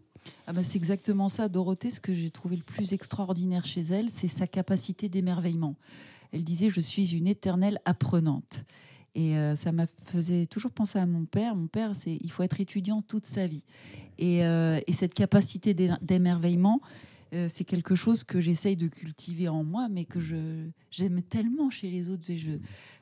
Ah 0.47 0.53
bah, 0.53 0.63
c'est 0.63 0.77
exactement 0.77 1.29
ça. 1.29 1.47
Dorothée, 1.49 1.89
ce 1.89 1.99
que 1.99 2.13
j'ai 2.13 2.29
trouvé 2.31 2.55
le 2.55 2.63
plus 2.63 2.93
extraordinaire 2.93 3.65
chez 3.65 3.81
elle, 3.81 4.09
c'est 4.09 4.27
sa 4.27 4.47
capacité 4.47 5.09
d'émerveillement. 5.09 5.75
Elle 6.31 6.43
disait 6.43 6.69
Je 6.69 6.79
suis 6.79 7.15
une 7.15 7.27
éternelle 7.27 7.79
apprenante. 7.85 8.63
Et 9.15 9.35
euh, 9.37 9.55
ça 9.55 9.71
m'a 9.71 9.87
faisait 10.05 10.45
toujours 10.45 10.71
penser 10.71 10.99
à 10.99 11.05
mon 11.05 11.25
père. 11.25 11.55
Mon 11.55 11.67
père, 11.67 11.95
c'est 11.95 12.17
il 12.21 12.31
faut 12.31 12.43
être 12.43 12.59
étudiant 12.61 13.01
toute 13.01 13.25
sa 13.25 13.47
vie. 13.47 13.63
Et, 14.19 14.45
euh, 14.45 14.79
et 14.85 14.93
cette 14.93 15.13
capacité 15.15 15.73
d'é- 15.73 15.93
d'émerveillement, 16.01 16.79
euh, 17.33 17.47
c'est 17.51 17.63
quelque 17.63 17.95
chose 17.95 18.23
que 18.23 18.39
j'essaye 18.39 18.75
de 18.75 18.87
cultiver 18.87 19.49
en 19.49 19.63
moi, 19.63 19.87
mais 19.89 20.05
que 20.05 20.19
j'aime 20.91 21.21
tellement 21.23 21.69
chez 21.69 21.89
les 21.89 22.09
autres. 22.09 22.29
Et 22.29 22.37
Je 22.37 22.51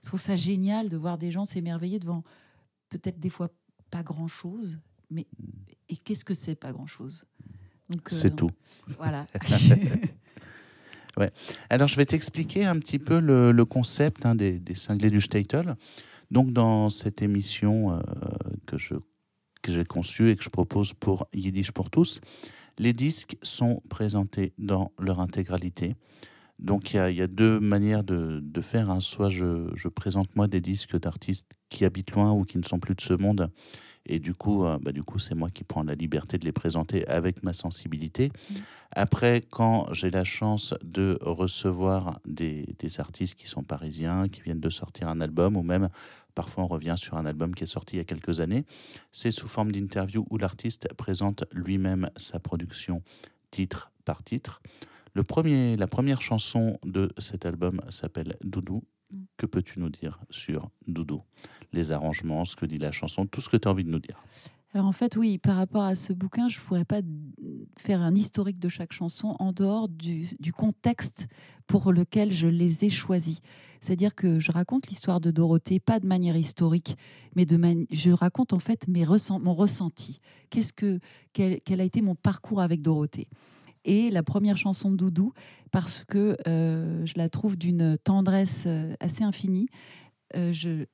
trouve 0.06 0.20
ça 0.20 0.38
génial 0.38 0.90
de 0.90 0.98
voir 0.98 1.18
des 1.18 1.32
gens 1.32 1.46
s'émerveiller 1.46 2.00
devant 2.00 2.24
peut-être 2.90 3.20
des 3.20 3.30
fois 3.30 3.50
pas 3.92 4.04
grand 4.04 4.28
chose, 4.28 4.80
mais 5.10 5.26
et 5.90 5.98
qu'est-ce 5.98 6.26
que 6.26 6.34
c'est 6.34 6.56
pas 6.56 6.72
grand 6.72 6.88
chose 6.88 7.26
Donc 7.90 8.12
euh, 8.12 8.16
C'est 8.16 8.36
tout. 8.36 8.50
Voilà. 8.98 9.26
Alors, 11.70 11.88
je 11.88 11.96
vais 11.96 12.06
t'expliquer 12.06 12.66
un 12.66 12.78
petit 12.78 13.00
peu 13.00 13.20
le, 13.20 13.52
le 13.52 13.66
concept 13.66 14.26
hein, 14.26 14.36
des, 14.36 14.60
des 14.60 14.76
cinglés 14.76 15.10
du 15.10 15.20
Statel. 15.22 15.76
Donc, 16.30 16.54
dans 16.54 16.90
cette 16.92 17.22
émission 17.22 17.94
euh, 17.94 18.00
que 18.66 18.78
je 18.78 18.94
que 19.64 19.74
j'ai 19.74 19.84
conçue 19.84 20.30
et 20.30 20.36
que 20.36 20.44
je 20.44 20.50
propose 20.50 20.94
pour 20.94 21.28
Yiddish 21.34 21.72
pour 21.72 21.90
tous, 21.90 22.22
les 22.78 22.94
disques 22.94 23.36
sont 23.42 23.82
présentés 23.90 24.54
dans 24.60 24.92
leur 25.00 25.20
intégralité. 25.20 25.96
Donc, 26.60 26.94
il 26.94 26.98
y 26.98 27.00
a, 27.00 27.10
il 27.10 27.18
y 27.18 27.22
a 27.24 27.28
deux 27.28 27.60
manières 27.60 28.04
de, 28.04 28.40
de 28.42 28.62
faire. 28.62 28.90
hein. 28.92 29.00
Soit 29.00 29.30
je, 29.30 29.68
je 29.76 29.88
présente 29.88 30.34
moi 30.36 30.48
des 30.48 30.62
disques 30.62 30.98
d'artistes 31.00 31.52
qui 31.70 31.84
habitent 31.86 32.12
loin 32.12 32.32
ou 32.32 32.44
qui 32.44 32.60
ne 32.60 32.64
sont 32.64 32.80
plus 32.80 32.94
de 32.96 33.02
ce 33.02 33.14
monde. 33.14 33.50
Et 34.08 34.20
du 34.20 34.34
coup, 34.34 34.66
euh, 34.66 34.78
bah, 34.82 34.92
du 34.92 35.04
coup, 35.04 35.20
c'est 35.20 35.36
moi 35.36 35.50
qui 35.50 35.64
prends 35.64 35.84
la 35.84 35.96
liberté 35.96 36.38
de 36.38 36.46
les 36.46 36.52
présenter 36.52 37.08
avec 37.08 37.44
ma 37.44 37.54
sensibilité. 37.54 38.32
Après, 38.92 39.42
quand 39.50 39.94
j'ai 39.94 40.10
la 40.10 40.24
chance 40.24 40.74
de 40.84 41.18
recevoir 41.22 42.20
des, 42.26 42.66
des 42.80 43.00
artistes 43.00 43.36
qui 43.36 43.48
sont 43.48 43.64
parisiens, 43.64 44.28
qui 44.28 44.42
viennent 44.42 44.60
de 44.60 44.70
sortir 44.70 45.10
un 45.10 45.22
album, 45.22 45.58
ou 45.58 45.64
même 45.64 45.90
parfois 46.36 46.64
on 46.64 46.68
revient 46.68 46.96
sur 46.98 47.18
un 47.18 47.26
album 47.26 47.56
qui 47.56 47.64
est 47.64 47.68
sorti 47.68 47.96
il 47.96 47.98
y 47.98 48.02
a 48.02 48.06
quelques 48.06 48.40
années, 48.40 48.64
c'est 49.12 49.32
sous 49.32 49.48
forme 49.48 49.72
d'interview 49.72 50.26
où 50.30 50.38
l'artiste 50.38 50.88
présente 50.94 51.46
lui-même 51.52 52.10
sa 52.16 52.40
production 52.40 53.02
titre 53.50 53.92
par 54.06 54.24
titre. 54.24 54.62
Le 55.14 55.24
premier, 55.24 55.76
la 55.78 55.88
première 55.88 56.22
chanson 56.22 56.78
de 56.86 57.12
cet 57.18 57.48
album 57.48 57.82
s'appelle 57.90 58.38
Doudou. 58.44 58.84
Mm. 59.12 59.24
Que 59.38 59.46
peux-tu 59.46 59.80
nous 59.80 59.90
dire 59.90 60.20
sur 60.30 60.70
Doudou 60.88 61.24
Les 61.74 61.92
arrangements, 61.92 62.46
ce 62.46 62.56
que 62.56 62.66
dit 62.66 62.78
la 62.78 62.92
chanson, 62.92 63.26
tout 63.26 63.42
ce 63.42 63.50
que 63.50 63.58
tu 63.58 63.68
as 63.68 63.72
envie 63.72 63.84
de 63.84 63.90
nous 63.90 64.00
dire? 64.00 64.22
Alors 64.74 64.86
en 64.86 64.92
fait, 64.92 65.16
oui, 65.16 65.38
par 65.38 65.56
rapport 65.56 65.84
à 65.84 65.96
ce 65.96 66.12
bouquin, 66.14 66.50
je 66.50 66.60
ne 66.60 66.64
pourrais 66.66 66.86
pas 66.86 67.00
faire 67.80 68.02
un 68.02 68.14
historique 68.14 68.60
de 68.60 68.68
chaque 68.68 68.92
chanson 68.92 69.36
en 69.40 69.54
dehors 69.54 69.88
du, 69.88 70.28
contexte 70.56 71.28
pour 71.68 71.92
lequel 71.92 72.34
je 72.34 72.48
les 72.48 72.84
ai 72.84 72.90
choisis. 72.90 73.40
C'est-à-dire 73.82 74.14
que 74.14 74.40
je 74.40 74.52
raconte 74.52 74.88
l'histoire 74.88 75.22
de 75.22 75.32
Dorothée, 75.32 75.80
pas 75.80 76.00
de 76.00 76.06
manière 76.06 76.36
historique, 76.36 76.98
mais 77.36 77.46
de 77.46 77.58
je 77.92 78.12
raconte 78.12 78.54
en 78.54 78.60
fait 78.60 78.88
mes 78.88 79.06
mon 79.06 79.56
ressenti. 79.56 80.20
Qu'est-ce 80.50 80.74
que 80.74 81.00
quel, 81.34 81.82
a 81.82 81.84
été 81.84 82.02
mon 82.02 82.16
parcours 82.16 82.62
avec 82.62 82.82
Dorothée? 82.82 83.30
Et 83.88 84.12
la 84.12 84.22
première 84.22 84.58
chanson 84.58 84.92
de 84.92 84.98
Doudou 84.98 85.34
parce 85.72 86.04
que 86.04 86.38
euh, 86.48 87.06
je 87.06 87.14
la 87.16 87.30
trouve 87.30 87.58
d'une 87.58 87.98
tendresse 87.98 88.66
euh, 88.68 88.94
assez 89.00 89.24
infinie. 89.24 89.68
Euh, 90.36 90.52
je, 90.54 90.86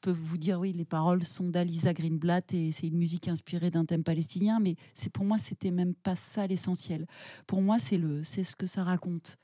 peux 0.00 0.10
vous 0.10 0.36
dire, 0.36 0.60
oui, 0.60 0.72
les 0.72 0.84
paroles 0.84 1.24
sont 1.24 1.48
d'Alisa 1.48 1.94
Greenblatt 1.94 2.52
et 2.52 2.72
c'est 2.72 2.88
une 2.88 2.98
musique 2.98 3.28
inspirée 3.28 3.70
d'un 3.70 3.84
thème 3.84 4.04
palestinien, 4.04 4.58
mais 4.60 4.76
pour 5.12 5.24
moi, 5.24 5.38
c'était 5.38 5.70
même 5.70 5.94
pas 5.94 6.16
ça 6.16 6.46
l'essentiel. 6.46 7.06
Pour 7.46 7.62
moi, 7.62 7.78
c'est 7.78 8.00
c'est 8.22 8.44
ce 8.44 8.56
que 8.56 8.66
ça 8.66 8.82
raconte. 8.82 9.38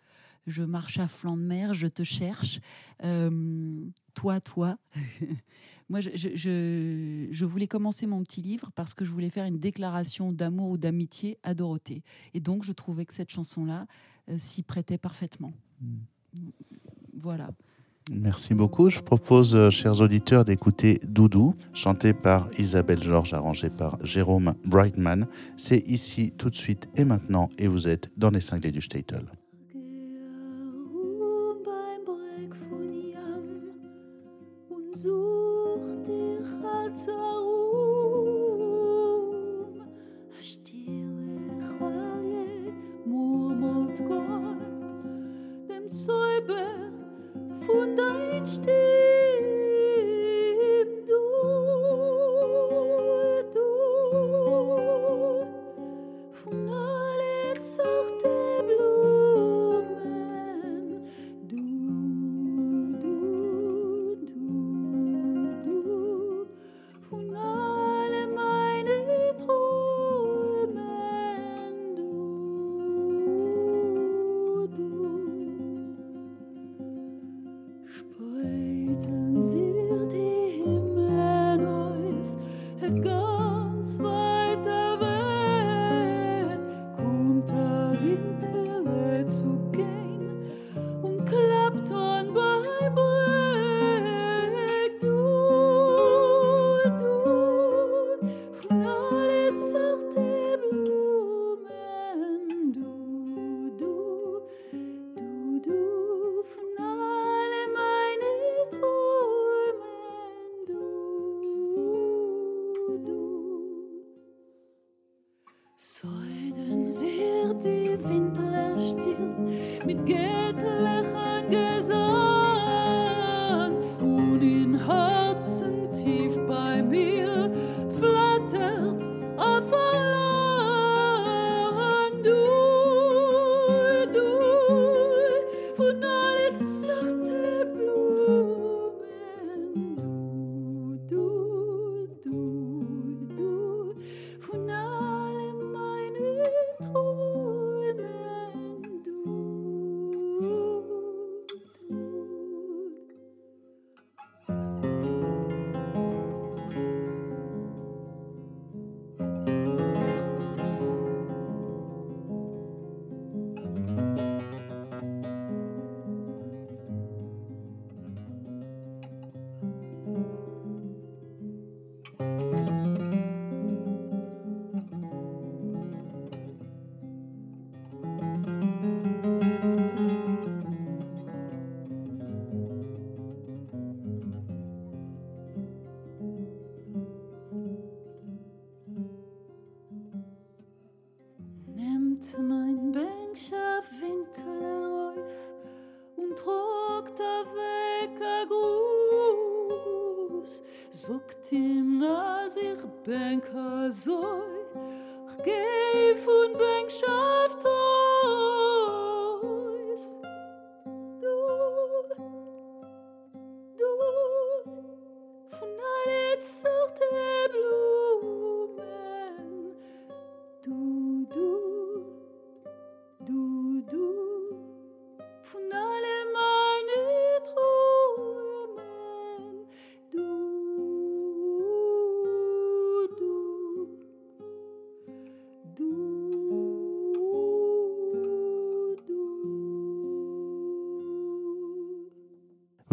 Je 0.50 0.64
marche 0.64 0.99
à 0.99 1.07
flanc 1.07 1.37
de 1.37 1.42
mer, 1.42 1.75
je 1.75 1.87
te 1.87 2.02
cherche, 2.02 2.61
euh, 3.04 3.85
toi, 4.14 4.40
toi. 4.40 4.76
moi, 5.88 6.00
je, 6.00 6.11
je, 6.14 7.28
je, 7.30 7.45
voulais 7.45 7.69
commencer 7.69 8.09
mon 8.09 8.23
petit 8.25 8.42
livre 8.42 8.73
parce 8.75 8.92
que 8.92 9.04
je 9.04 9.12
voulais 9.12 9.30
faire 9.30 9.47
une 9.47 9.61
déclaration 9.61 10.33
d'amour 10.33 10.71
ou 10.71 10.76
d'amitié 10.76 11.38
à 11.45 11.54
Dorothée. 11.54 12.02
Et 12.35 12.40
donc, 12.40 12.64
je 12.64 12.73
trouvais 12.73 13.07
que 13.07 13.14
cette 13.14 13.30
chanson-là 13.30 13.87
euh, 14.28 14.38
s'y 14.38 14.64
prêtait 14.64 14.99
parfaitement. 14.99 15.52
Hmm. 15.80 16.50
Voilà. 17.14 17.50
Merci 18.11 18.54
beaucoup. 18.54 18.90
Je 18.90 18.99
propose, 18.99 19.54
euh, 19.54 19.71
chers 19.71 20.00
auditeurs, 20.00 20.45
d'écouter 20.45 20.99
Doudou, 21.07 21.54
chanté 21.73 22.12
par 22.12 22.49
Isabelle 22.59 23.02
Georges, 23.04 23.35
arrangé 23.35 23.71
par 23.71 24.04
Jérôme 24.04 24.54
Brightman. 24.64 25.28
C'est 25.57 25.88
ici, 25.88 26.33
tout 26.37 26.50
de 26.50 26.57
suite 26.57 26.88
et 26.97 27.04
maintenant, 27.04 27.49
et 27.57 27.69
vous 27.69 27.87
êtes 27.87 28.11
dans 28.16 28.30
les 28.30 28.40
cinglés 28.40 28.73
du 28.73 28.83
Statel. 28.83 29.30
dein 47.97 48.47
Stil. 48.47 49.00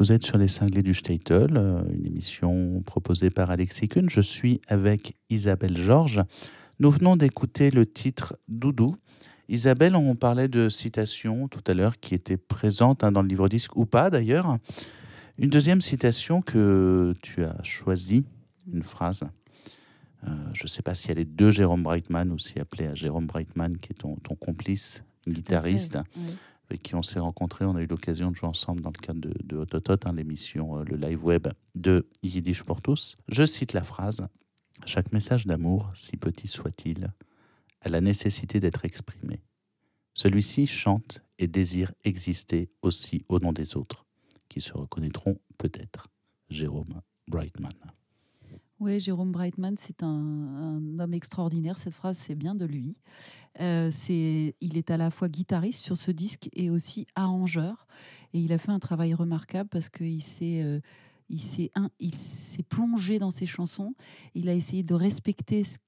Vous 0.07 0.13
êtes 0.13 0.25
sur 0.25 0.37
les 0.37 0.47
cinglés 0.47 0.83
du 0.83 0.93
Statel, 0.93 1.57
euh, 1.57 1.83
une 1.91 2.05
émission 2.05 2.81
proposée 2.85 3.29
par 3.29 3.51
Alexis 3.51 3.89
Kuhn. 3.89 4.09
Je 4.09 4.21
suis 4.21 4.61
avec 4.69 5.17
Isabelle 5.29 5.75
Georges. 5.75 6.23
Nous 6.79 6.91
venons 6.91 7.17
d'écouter 7.17 7.71
le 7.71 7.85
titre 7.85 8.37
Doudou. 8.47 8.95
Isabelle, 9.49 9.97
on 9.97 10.15
parlait 10.15 10.47
de 10.47 10.69
citation 10.69 11.49
tout 11.49 11.61
à 11.67 11.73
l'heure 11.73 11.99
qui 11.99 12.15
était 12.15 12.37
présente 12.37 13.03
hein, 13.03 13.11
dans 13.11 13.21
le 13.21 13.27
livre 13.27 13.49
disque 13.49 13.75
ou 13.75 13.85
pas 13.85 14.09
d'ailleurs. 14.09 14.59
Une 15.37 15.49
deuxième 15.49 15.81
citation 15.81 16.41
que 16.41 17.11
tu 17.21 17.43
as 17.43 17.61
choisie, 17.63 18.23
une 18.71 18.83
phrase. 18.83 19.23
Euh, 20.25 20.29
je 20.53 20.63
ne 20.63 20.69
sais 20.69 20.83
pas 20.83 20.95
si 20.95 21.11
elle 21.11 21.19
est 21.19 21.35
de 21.35 21.51
Jérôme 21.51 21.83
Brightman 21.83 22.31
ou 22.31 22.39
si 22.39 22.57
appelée 22.61 22.87
à 22.87 22.95
Jérôme 22.95 23.25
Brightman, 23.25 23.75
qui 23.75 23.91
est 23.91 23.97
ton, 23.99 24.15
ton 24.15 24.35
complice, 24.35 25.03
guitariste, 25.27 25.97
avec 26.69 26.83
qui 26.83 26.95
on 26.95 27.03
s'est 27.03 27.19
rencontrés. 27.19 27.65
On 27.65 27.75
a 27.75 27.81
eu 27.81 27.87
l'occasion 27.87 28.31
de 28.31 28.35
jouer 28.35 28.49
ensemble 28.49 28.81
dans 28.81 28.91
le 28.91 28.99
cadre 28.99 29.19
de, 29.19 29.33
de 29.43 29.81
hein, 30.05 30.13
l'émission, 30.13 30.79
euh, 30.79 30.83
le 30.83 30.97
live 30.97 31.23
web 31.23 31.47
de 31.75 32.07
Yiddish 32.23 32.63
pour 32.63 32.81
tous. 32.81 33.17
Je 33.27 33.45
cite 33.45 33.73
la 33.73 33.83
phrase 33.83 34.27
Chaque 34.85 35.11
message 35.11 35.45
d'amour, 35.45 35.89
si 35.95 36.17
petit 36.17 36.47
soit-il, 36.47 37.13
a 37.81 37.89
la 37.89 38.01
nécessité 38.01 38.59
d'être 38.59 38.85
exprimé. 38.85 39.41
Celui-ci 40.13 40.67
chante 40.67 41.21
et 41.37 41.47
désire 41.47 41.91
exister 42.03 42.69
aussi 42.81 43.23
au 43.29 43.39
nom 43.39 43.53
des 43.53 43.77
autres 43.77 44.05
qui 44.49 44.61
se 44.61 44.73
reconnaîtront 44.73 45.37
peut-être. 45.57 46.07
Jérôme 46.49 47.01
Brightman. 47.27 47.71
Oui, 48.79 48.99
Jérôme 48.99 49.31
Brightman, 49.31 49.75
c'est 49.75 50.03
un, 50.03 50.99
homme 50.99 51.13
extraordinaire. 51.15 51.79
Cette 51.79 51.93
phrase, 51.93 52.15
c'est 52.15 52.35
bien 52.35 52.53
de 52.53 52.65
lui. 52.65 52.99
Euh, 53.59 53.89
il 54.07 54.77
est 54.77 54.91
à 54.91 54.97
la 54.97 55.09
fois 55.09 55.29
guitariste 55.29 55.83
sur 55.83 55.97
ce 55.97 56.11
disque 56.11 56.47
et 56.53 56.69
aussi 56.69 57.07
arrangeur. 57.15 57.87
Et 58.33 58.39
il 58.39 58.53
a 58.53 58.59
fait 58.59 58.69
un 58.69 58.77
travail 58.77 59.15
remarquable 59.15 59.67
parce 59.69 59.89
qu'il 59.89 60.21
s'est, 60.21 60.61
euh, 60.61 60.79
il 61.29 61.39
s'est, 61.39 62.63
plongé 62.69 63.17
dans 63.17 63.31
ses 63.31 63.47
chansons. 63.47 63.95
Il 64.35 64.47
a 64.47 64.53
essayé 64.53 64.83
de 64.83 64.93
respecter 64.93 65.63
ce 65.63 65.79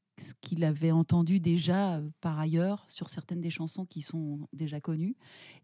qu'il 0.41 0.63
avait 0.63 0.91
entendu 0.91 1.39
déjà 1.39 1.97
euh, 1.97 2.09
par 2.21 2.39
ailleurs 2.39 2.85
sur 2.89 3.11
certaines 3.11 3.39
des 3.39 3.51
chansons 3.51 3.85
qui 3.85 4.01
sont 4.01 4.47
déjà 4.51 4.81
connues, 4.81 5.15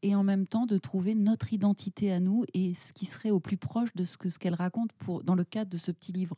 et 0.02 0.16
en 0.16 0.24
même 0.24 0.48
temps 0.48 0.66
de 0.66 0.78
trouver 0.78 1.14
notre 1.14 1.52
identité 1.52 2.12
à 2.12 2.20
nous 2.20 2.46
et 2.54 2.74
ce 2.74 2.94
qui 2.94 3.06
serait 3.06 3.32
au 3.32 3.40
plus 3.40 3.58
proche 3.58 3.94
de 3.96 4.04
ce 4.04 4.16
ce 4.30 4.40
qu'elle 4.40 4.54
raconte 4.54 4.94
pour, 4.94 5.24
dans 5.24 5.36
le 5.36 5.44
cadre 5.44 5.70
de 5.72 5.78
ce 5.78 5.92
petit 5.92 6.14
livre, 6.14 6.38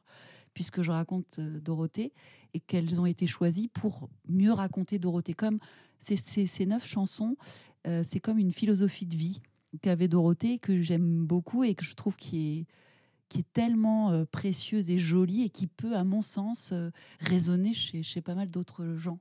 puisque 0.57 0.81
je 0.81 0.89
raconte 0.89 1.37
euh, 1.37 1.59
Dorothée, 1.59 2.11
et 2.55 2.59
qu'elles 2.59 2.99
ont 2.99 3.05
été 3.05 3.27
choisies 3.27 3.67
pour 3.67 4.09
mieux 4.27 4.51
raconter 4.51 4.97
Dorothée. 4.97 5.35
Comme 5.35 5.59
ces, 6.01 6.65
neuf 6.65 6.83
chansons, 6.83 7.37
euh, 7.85 8.03
c'est 8.03 8.19
comme 8.19 8.39
une 8.39 8.51
philosophie 8.51 9.05
de 9.05 9.15
vie 9.15 9.39
qu'avait 9.83 10.07
Dorothée, 10.07 10.57
que 10.57 10.81
j'aime 10.81 11.27
beaucoup 11.27 11.63
et 11.63 11.75
que 11.75 11.85
je 11.85 11.93
trouve 11.93 12.15
qui 12.15 12.37
est 12.39 12.65
qui 13.29 13.41
est 13.41 13.53
tellement 13.53 14.09
euh, 14.09 14.25
précieuse 14.25 14.89
et 14.89 14.97
jolie 14.97 15.43
et 15.43 15.49
qui 15.49 15.67
peut, 15.67 15.95
à 15.95 16.03
mon 16.03 16.23
sens, 16.23 16.73
résonner 17.19 17.75
chez, 17.75 18.21
pas 18.21 18.33
mal 18.33 18.49
d'autres 18.49 18.95
gens. 18.95 19.19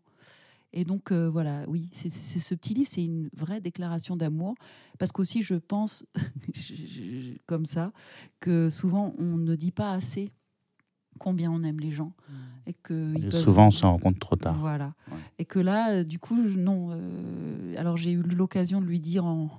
Et 0.73 0.85
donc, 0.85 1.13
voilà, 1.13 1.65
oui, 1.69 1.91
c'est 1.93 2.09
ce 2.09 2.55
petit 2.55 2.73
livre, 2.73 2.89
c'est 2.91 3.05
une 3.05 3.29
vraie 3.37 3.61
déclaration 3.61 4.17
d'amour. 4.17 4.55
Parce 4.99 5.13
qu'aussi, 5.13 5.43
je 5.43 5.57
pense, 5.57 6.07
comme 7.47 7.67
ça, 7.67 7.93
que 8.41 8.71
souvent, 8.71 9.13
on 9.19 9.37
ne 9.37 9.57
dit 9.57 9.73
pas 9.73 9.91
assez 9.91 10.31
combien 11.19 11.51
on 11.51 11.63
aime 11.63 11.81
les 11.81 11.91
gens. 11.91 12.13
Mmh. 12.29 12.33
Et 12.69 12.75
que 12.75 13.31
souvent, 13.31 13.69
on 13.69 13.71
s'en 13.71 13.93
rend 13.93 13.99
compte 13.99 14.19
trop 14.19 14.37
tard. 14.37 14.59
Voilà. 14.59 14.95
Et 15.39 15.45
que 15.45 15.61
là, 15.61 16.03
du 16.03 16.19
coup, 16.19 16.37
non. 16.37 16.99
alors, 17.77 17.97
j'ai 17.97 18.13
eu 18.13 18.23
l'occasion 18.23 18.81
de 18.81 18.87
lui 18.87 18.99
dire 18.99 19.25
en 19.25 19.51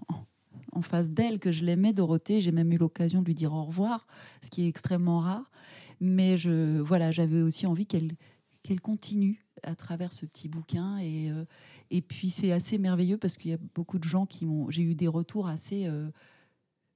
en 0.77 0.81
face 0.81 1.09
d'elle 1.09 1.39
que 1.39 1.51
je 1.51 1.65
l'aimais, 1.65 1.91
Dorothée. 1.91 2.39
J'ai 2.39 2.51
même 2.51 2.71
eu 2.71 2.77
l'occasion 2.77 3.21
de 3.21 3.25
lui 3.25 3.33
dire 3.33 3.53
au 3.53 3.63
revoir, 3.63 4.07
ce 4.43 4.49
qui 4.49 4.63
est 4.63 4.67
extrêmement 4.67 5.19
rare. 5.19 5.51
Mais 5.99 6.37
je, 6.37 6.79
voilà, 6.79 7.11
j'avais 7.11 7.41
aussi 7.41 7.65
envie 7.65 7.85
qu'elle 7.85 8.11
qu'elle 8.63 8.81
continue 8.81 9.45
à 9.63 9.75
travers 9.75 10.13
ce 10.13 10.25
petit 10.25 10.49
bouquin. 10.49 10.97
Et, 10.97 11.31
euh, 11.31 11.45
et 11.89 12.01
puis 12.01 12.29
c'est 12.29 12.51
assez 12.51 12.77
merveilleux 12.77 13.17
parce 13.17 13.37
qu'il 13.37 13.51
y 13.51 13.53
a 13.53 13.59
beaucoup 13.75 13.97
de 13.97 14.03
gens 14.03 14.25
qui 14.25 14.45
m'ont. 14.45 14.69
J'ai 14.69 14.83
eu 14.83 14.93
des 14.93 15.07
retours 15.07 15.47
assez, 15.47 15.87
euh, 15.87 16.09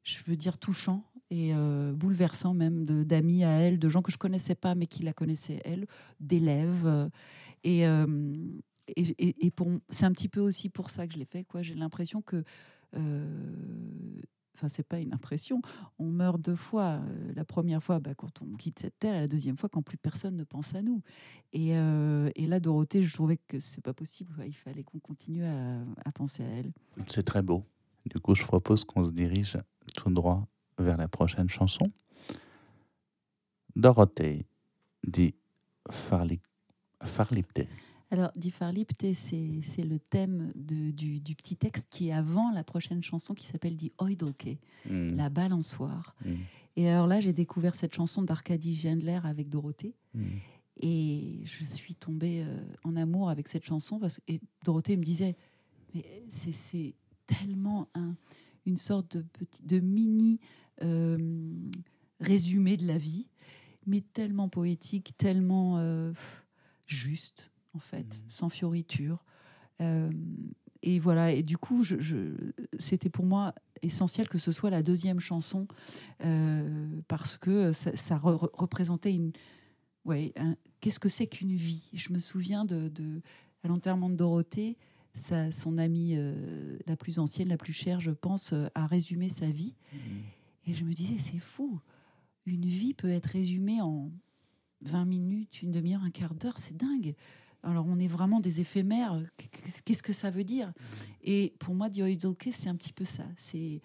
je 0.04 0.18
veux 0.28 0.36
dire, 0.36 0.58
touchants 0.58 1.04
et 1.32 1.56
euh, 1.56 1.94
bouleversants 1.94 2.54
même 2.54 2.86
d'amis 2.86 3.44
à 3.44 3.50
elle, 3.50 3.80
de 3.80 3.90
gens 3.90 4.04
que 4.04 4.12
je 4.12 4.18
connaissais 4.18 4.54
pas 4.54 4.76
mais 4.76 4.86
qui 4.86 5.02
la 5.02 5.14
connaissaient 5.14 5.62
elle, 5.66 5.88
d'élèves. 6.20 7.10
Et, 7.64 7.84
et, 7.84 9.48
et, 9.48 9.54
c'est 9.90 10.06
un 10.06 10.12
petit 10.12 10.30
peu 10.30 10.42
aussi 10.42 10.70
pour 10.70 10.90
ça 10.90 11.08
que 11.08 11.14
je 11.14 11.20
l'ai 11.20 11.26
fait. 11.26 11.44
Quoi. 11.44 11.62
J'ai 11.62 11.76
l'impression 11.76 12.22
que 12.22 12.44
euh, 12.96 14.22
enfin 14.56 14.68
c'est 14.68 14.84
pas 14.84 15.00
une 15.00 15.14
impression, 15.14 15.62
on 15.98 16.06
meurt 16.06 16.40
deux 16.42 16.56
fois. 16.56 17.02
Euh, 17.04 17.34
la 17.36 17.46
première 17.46 17.82
fois 17.82 18.00
bah, 18.00 18.14
quand 18.16 18.42
on 18.42 18.56
quitte 18.58 18.80
cette 18.80 19.00
terre 19.00 19.16
et 19.16 19.20
la 19.22 19.28
deuxième 19.28 19.58
fois 19.58 19.70
quand 19.70 19.82
plus 19.82 19.98
personne 19.98 20.36
ne 20.36 20.44
pense 20.44 20.76
à 20.76 20.82
nous. 20.82 21.02
Et, 21.54 21.78
euh, 21.78 22.30
et 22.36 22.48
là, 22.48 22.60
Dorothée, 22.60 23.04
je 23.04 23.14
trouvais 23.14 23.38
que 23.38 23.60
c'est 23.60 23.82
pas 23.82 23.94
possible. 23.94 24.32
Il 24.46 24.54
fallait 24.54 24.84
qu'on 24.84 25.00
continue 25.00 25.44
à, 25.44 25.82
à, 26.06 26.12
penser 26.12 26.44
à 26.44 26.48
elle. 26.48 26.74
C'est 27.08 27.24
très 27.24 27.42
beau. 27.42 27.64
Du 28.06 28.20
coup, 28.20 28.36
je 28.36 28.44
propose 28.44 28.84
qu'on 28.84 29.04
se 29.04 29.12
dirige 29.12 29.58
tout 29.96 30.10
droit 30.10 30.48
vers 30.82 30.98
la 30.98 31.08
prochaine 31.08 31.50
chanson. 31.50 31.92
Dorothée 33.76 34.46
dit 35.04 35.36
Farlipte. 35.90 37.62
Alors, 38.12 38.32
Die 38.36 38.50
Verliebte, 38.50 39.14
c'est 39.14 39.84
le 39.84 39.98
thème 39.98 40.52
de, 40.56 40.92
du, 40.92 41.22
du, 41.22 41.34
petit 41.34 41.56
texte 41.56 41.88
qui 41.90 42.10
est 42.10 42.12
avant 42.12 42.52
la 42.52 42.66
prochaine 42.66 43.02
chanson 43.02 43.34
qui 43.34 43.46
s'appelle 43.46 43.78
Die 43.78 43.94
Eudelke, 44.02 44.58
mm. 44.90 45.16
la 45.16 45.30
balançoire. 45.30 46.14
Mm. 46.26 46.34
Et 46.76 46.90
alors 46.90 47.08
là, 47.08 47.22
j'ai 47.22 47.32
découvert 47.32 47.74
cette 47.74 47.96
chanson 47.96 48.22
d'Arcadie 48.22 48.76
Gendler 48.76 49.20
avec 49.24 49.48
Dorothée. 49.48 49.96
Mm. 50.14 50.26
Et 50.82 51.40
je 51.46 51.64
suis 51.64 51.96
tombée 51.96 52.44
euh, 52.46 52.60
en 52.84 52.98
amour 52.98 53.30
avec 53.30 53.48
cette 53.48 53.66
chanson. 53.66 53.98
Parce, 53.98 54.20
et 54.28 54.42
Dorothée 54.66 54.98
me 54.98 55.06
disait, 55.06 55.38
mais 55.96 56.04
c'est 56.28 56.94
tellement 57.28 57.88
un, 57.96 58.16
une 58.66 58.78
sorte 58.78 59.16
de, 59.16 59.22
petit, 59.22 59.64
de 59.64 59.80
mini 59.80 60.42
résumé 62.20 62.78
de 62.78 62.86
la 62.86 62.98
vie, 62.98 63.30
mais 63.86 64.02
tellement 64.02 64.50
poétique, 64.50 65.14
tellement 65.18 65.78
euh, 65.78 66.14
juste 66.86 67.52
en 67.74 67.80
fait, 67.80 68.06
mmh. 68.06 68.24
sans 68.28 68.50
fioriture. 68.50 69.24
Euh, 69.82 70.12
et 70.84 71.00
voilà, 71.00 71.32
et 71.32 71.44
du 71.44 71.58
coup, 71.58 71.84
je, 71.84 72.36
c'était 72.80 73.10
pour 73.10 73.26
moi 73.26 73.54
essentiel 73.82 74.28
que 74.28 74.38
ce 74.38 74.52
soit 74.52 74.70
la 74.70 74.84
deuxième 74.84 75.20
chanson 75.20 75.68
euh, 76.24 77.02
parce 77.08 77.38
que 77.38 77.72
ça, 77.74 78.18
représentait 78.18 79.14
une. 79.14 79.32
Ouais, 80.06 80.34
qu'est-ce 80.80 81.00
que 81.00 81.10
c'est 81.10 81.28
qu'une 81.28 81.56
vie? 81.56 81.90
Je 81.94 82.12
me 82.12 82.20
souviens 82.20 82.66
de, 82.66 82.88
de 82.88 83.22
à 83.64 83.68
l'enterrement 83.68 84.10
de 84.10 84.16
Dorothée, 84.16 84.76
sa, 85.14 85.52
son 85.52 85.78
amie 85.78 86.16
euh, 86.16 86.80
la 86.88 86.96
plus 86.96 87.20
ancienne, 87.20 87.50
la 87.50 87.58
plus 87.58 87.74
chère, 87.74 88.00
je 88.00 88.10
pense, 88.10 88.54
a 88.74 88.88
résumé 88.88 89.30
sa 89.30 89.46
vie. 89.46 89.76
Mmh. 89.94 89.98
Et 90.66 90.74
je 90.74 90.84
me 90.84 90.94
disais, 90.94 91.18
c'est 91.18 91.40
fou. 91.40 91.80
Une 92.46 92.66
vie 92.66 92.94
peut 92.94 93.10
être 93.10 93.28
résumée 93.28 93.82
en 93.82 94.12
20 94.82 95.06
minutes, 95.06 95.62
une 95.62 95.72
demi-heure, 95.72 96.04
un 96.04 96.12
quart 96.12 96.34
d'heure, 96.34 96.58
c'est 96.58 96.76
dingue. 96.76 97.16
Alors, 97.64 97.86
on 97.88 98.00
est 98.00 98.08
vraiment 98.08 98.40
des 98.40 98.60
éphémères. 98.60 99.22
Qu'est-ce 99.86 100.02
que 100.02 100.14
ça 100.14 100.32
veut 100.32 100.44
dire? 100.44 100.74
Et 101.24 101.54
pour 101.60 101.76
moi, 101.76 101.90
Dioïdolke, 101.90 102.50
c'est 102.52 102.70
un 102.70 102.76
petit 102.76 102.94
peu 102.94 103.06
ça. 103.06 103.26
C'est 103.38 103.82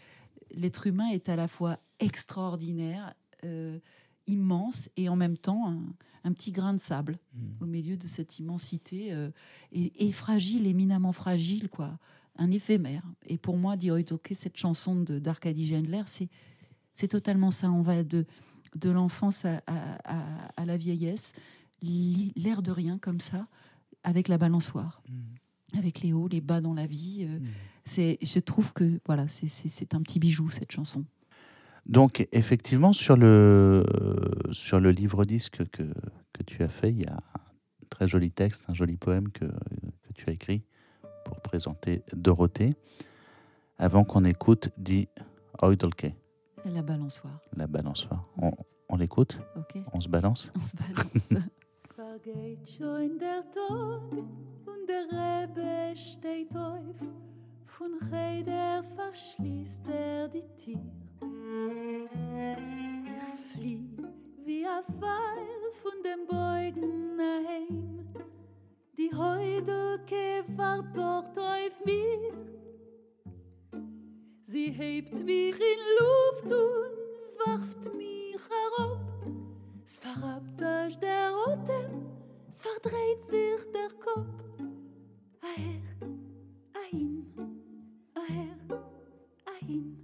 l'être 0.51 0.87
humain 0.87 1.09
est 1.09 1.29
à 1.29 1.37
la 1.37 1.49
fois 1.49 1.79
extraordinaire, 1.99 3.15
euh, 3.45 3.79
immense, 4.27 4.89
et 4.97 5.09
en 5.09 5.17
même 5.17 5.37
temps 5.37 5.69
un, 6.25 6.33
petit 6.33 6.51
grain 6.51 6.75
de 6.75 6.81
sable 6.81 7.19
mmh. 7.35 7.63
au 7.63 7.67
milieu 7.67 7.97
de 7.97 8.09
cette 8.09 8.41
immensité 8.41 9.13
euh, 9.13 9.31
et, 9.71 10.11
fragile, 10.11 10.67
éminemment 10.67 11.13
fragile, 11.13 11.69
quoi. 11.69 11.99
Un 12.35 12.51
éphémère. 12.51 13.03
Et 13.27 13.39
pour 13.39 13.57
moi, 13.57 13.77
Dioïdolke, 13.77 14.33
cette 14.35 14.57
chanson 14.57 14.97
d'Arcadie 14.97 15.67
Gendler, 15.69 16.03
c'est 16.07 16.29
c'est 16.97 17.09
totalement 17.09 17.53
ça. 17.53 17.71
On 17.71 17.83
va 17.83 18.03
de 18.03 18.27
de 18.75 18.91
l'enfance 18.91 19.45
à, 19.45 19.63
à, 20.57 20.65
la 20.65 20.77
vieillesse, 20.77 21.33
l'air 21.83 22.63
de 22.63 22.71
rien 22.71 22.99
comme 22.99 23.21
ça 23.21 23.47
avec 24.03 24.29
la 24.29 24.39
balançoire, 24.39 25.03
mm. 25.09 25.79
avec 25.79 26.01
les 26.01 26.13
hauts, 26.13 26.29
les 26.29 26.41
bas 26.41 26.61
dans 26.61 26.75
la 26.75 26.87
vie. 26.87 27.27
Euh, 27.29 27.39
mm. 27.39 27.47
C'est, 27.85 28.19
je 28.21 28.39
trouve 28.39 28.73
que 28.73 29.01
voilà, 29.07 29.29
c'est 29.29 29.95
un 29.95 30.03
petit 30.03 30.19
bijou 30.19 30.51
cette 30.51 30.73
chanson. 30.73 31.05
Donc 31.87 32.27
effectivement 32.33 32.93
sur 32.93 33.17
le 33.17 33.85
sur 34.51 34.81
le 34.81 34.91
livre 34.91 35.25
disque 35.25 35.65
que, 35.71 35.85
que 36.33 36.43
tu 36.43 36.65
as 36.65 36.69
fait, 36.69 36.91
il 36.91 37.03
y 37.03 37.07
a 37.07 37.15
un 37.15 37.87
très 37.91 38.09
joli 38.09 38.33
texte, 38.33 38.65
un 38.69 38.75
joli 38.75 38.97
poème 38.97 39.29
que, 39.31 39.45
que 39.45 40.13
tu 40.15 40.29
as 40.29 40.33
écrit 40.33 40.65
pour 41.25 41.41
présenter 41.41 42.03
Dorothée. 42.13 42.75
Avant 43.79 44.03
qu'on 44.03 44.25
écoute, 44.25 44.71
dit 44.79 45.07
Oidolke. 45.63 46.13
La 46.75 46.83
balançoire. 46.83 47.41
La 47.57 47.67
balançoire. 47.67 48.25
On, 48.43 48.51
on 48.89 48.97
l'écoute 48.97 49.39
okay. 49.57 49.85
On 49.93 50.01
se 50.01 50.09
balance 50.09 50.51
On 50.57 50.65
se 50.65 50.77
balance. 50.77 51.29
der 53.19 53.45
und 54.67 54.87
der 54.89 55.97
steht 55.97 56.57
auf. 56.57 56.97
Von 57.67 57.93
verschließt 58.97 59.87
er 59.89 60.29
die 60.29 60.45
er 60.59 60.81
wie 64.45 64.67
ein 64.67 64.85
von 65.83 66.03
Beugen. 66.27 67.19
Die 68.99 69.11
war 70.57 70.83
dort 70.95 71.39
auf 71.39 71.85
mir. 71.85 72.66
Hebt 74.65 75.25
mich 75.25 75.55
in 75.55 75.81
Luft 76.01 76.51
und 76.51 77.47
warft 77.47 77.95
mich 77.95 78.37
herab. 78.49 78.99
Es 79.85 79.99
verrabt 79.99 80.63
euch 80.63 80.97
der 80.99 81.31
Atem, 81.47 82.07
es 82.49 82.63
verdreht 82.63 83.23
sich 83.29 83.73
der 83.73 83.91
Kopf. 83.99 84.27
Aher, 85.41 85.83
ahin, 86.73 87.27
aher, 88.15 88.83
ahin. 89.45 90.03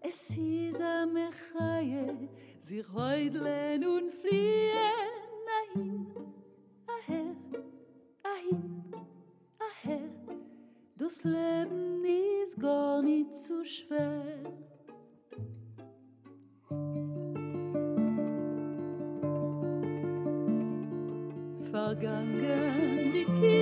Es 0.00 0.36
ist 0.36 0.80
am 0.80 1.16
Echaie, 1.16 2.28
sich 2.60 2.86
heudeln 2.92 3.86
und 3.86 4.12
fliehen. 4.12 4.76
Ahin, 5.74 6.06
aher, 6.86 7.36
ahin, 8.22 8.92
aher. 9.58 10.00
Das 10.96 11.24
Leben 11.24 11.87
gar 12.58 13.02
nicht 13.02 13.34
so 13.34 13.64
schwer. 13.64 14.24
Vergangen 21.70 23.12
die 23.12 23.24
Kindheit, 23.24 23.57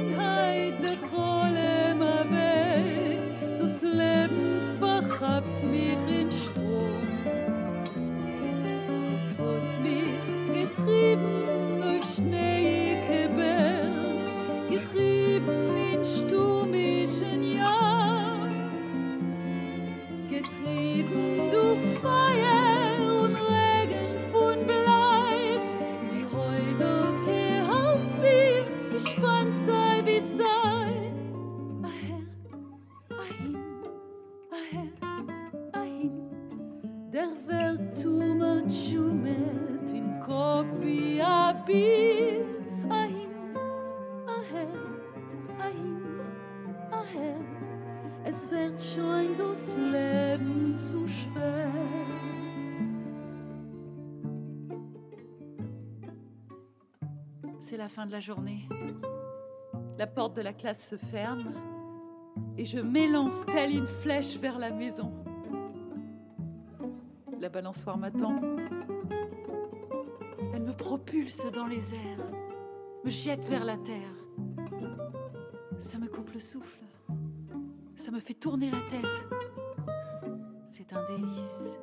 fin 57.97 58.05
de 58.05 58.13
la 58.13 58.21
journée. 58.21 58.69
La 59.97 60.07
porte 60.07 60.37
de 60.37 60.43
la 60.43 60.53
classe 60.53 60.87
se 60.87 60.97
ferme 60.97 61.55
et 62.59 62.67
je 62.67 62.79
m'élance 62.79 63.47
telle 63.47 63.71
une 63.71 63.87
flèche 63.87 64.37
vers 64.37 64.59
la 64.59 64.71
maison. 64.71 65.15
La 67.41 67.49
balançoire 67.49 67.97
m'attend. 67.97 68.39
Elle 70.53 70.63
me 70.63 70.77
propulse 70.77 71.51
dans 71.53 71.67
les 71.67 71.95
airs, 71.95 72.27
me 73.03 73.09
jette 73.09 73.47
vers 73.47 73.65
la 73.65 73.79
terre. 73.79 74.15
Ça 75.79 75.97
me 75.97 76.07
coupe 76.07 76.35
le 76.35 76.41
souffle. 76.41 76.81
Ça 77.95 78.11
me 78.11 78.21
fait 78.21 78.35
tourner 78.35 78.71
la 78.71 78.81
tête. 78.91 79.29
C'est 80.67 80.93
un 80.93 81.03
délice. 81.07 81.79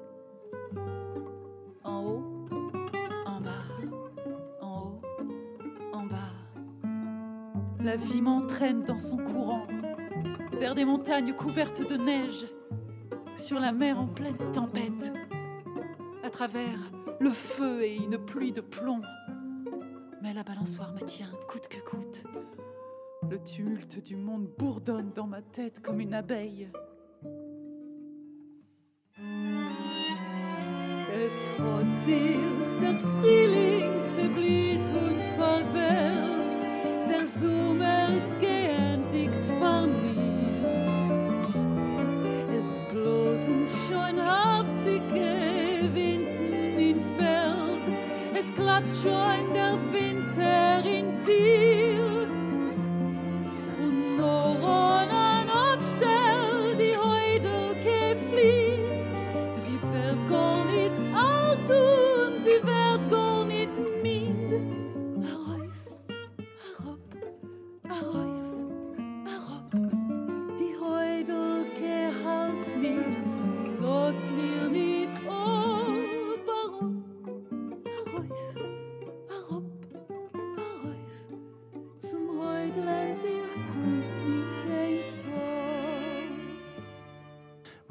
La 7.93 7.99
vie 7.99 8.23
m'entraîne 8.23 8.82
dans 8.82 8.97
son 8.97 9.17
courant, 9.17 9.67
vers 10.58 10.73
des 10.73 10.84
montagnes 10.84 11.32
couvertes 11.34 11.88
de 11.88 11.95
neige, 11.95 12.47
sur 13.36 13.60
la 13.60 13.71
mer 13.71 13.99
en 13.99 14.08
pleine 14.08 14.51
tempête, 14.51 15.13
à 16.23 16.32
travers 16.32 16.79
le 17.19 17.29
feu 17.29 17.84
et 17.84 17.95
une 17.95 18.17
pluie 18.17 18.51
de 18.51 18.62
plomb. 18.62 19.03
Mais 20.23 20.34
la 20.34 20.41
balançoire 20.41 20.91
me 20.95 21.01
tient 21.01 21.29
coûte 21.47 21.67
que 21.67 21.88
coûte. 21.88 22.23
Le 23.29 23.38
tumulte 23.38 24.03
du 24.03 24.15
monde 24.15 24.47
bourdonne 24.58 25.12
dans 25.13 25.27
ma 25.27 25.43
tête 25.43 25.79
comme 25.79 25.99
une 25.99 26.15
abeille. 26.15 26.71
Klappt 48.56 48.96
schon 48.96 49.54
der 49.54 49.78
Winter 49.91 50.84
in 50.86 51.24
dir. 51.26 51.92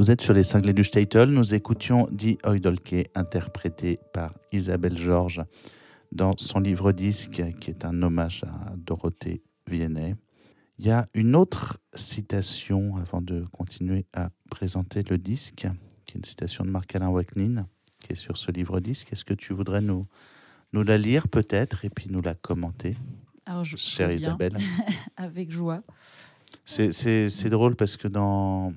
Vous 0.03 0.11
êtes 0.11 0.21
sur 0.21 0.35
les 0.35 0.43
cinglés 0.43 0.73
du 0.73 0.83
Statel. 0.83 1.31
Nous 1.31 1.55
écoutions 1.55 2.09
Die 2.11 2.37
Eudolke, 2.45 3.09
interprété 3.15 4.01
par 4.13 4.37
Isabelle 4.51 4.99
Georges 4.99 5.45
dans 6.11 6.37
son 6.37 6.59
livre 6.59 6.91
disque, 6.91 7.41
qui 7.61 7.71
est 7.71 7.85
un 7.85 8.03
hommage 8.03 8.43
à 8.43 8.75
Dorothée 8.75 9.45
Viennet. 9.69 10.17
Il 10.81 10.87
y 10.87 10.91
a 10.91 11.07
une 11.15 11.37
autre 11.37 11.79
citation 11.95 12.97
avant 12.97 13.23
de 13.23 13.45
continuer 13.53 14.05
à 14.13 14.31
présenter 14.51 15.05
le 15.09 15.19
disque, 15.19 15.69
qui 16.05 16.17
est 16.17 16.19
une 16.19 16.25
citation 16.25 16.65
de 16.65 16.71
Marc-Alain 16.71 17.11
Wacknin, 17.11 17.69
qui 18.01 18.15
est 18.15 18.17
sur 18.17 18.37
ce 18.37 18.51
livre 18.51 18.81
disque. 18.81 19.13
Est-ce 19.13 19.25
que 19.25 19.35
tu 19.35 19.53
voudrais 19.53 19.83
nous, 19.83 20.09
nous 20.73 20.83
la 20.83 20.99
lire 20.99 21.29
peut-être 21.29 21.85
et 21.85 21.91
puis 21.91 22.09
nous 22.11 22.23
la 22.23 22.35
commenter, 22.35 22.97
Alors, 23.47 23.63
je, 23.63 23.77
chère 23.77 24.11
Isabelle? 24.11 24.57
Avec 25.17 25.53
joie. 25.53 25.85
C'est 26.65 27.49
drôle 27.49 27.77
parce 27.77 27.97
que 27.97 28.09
dans, 28.09 28.73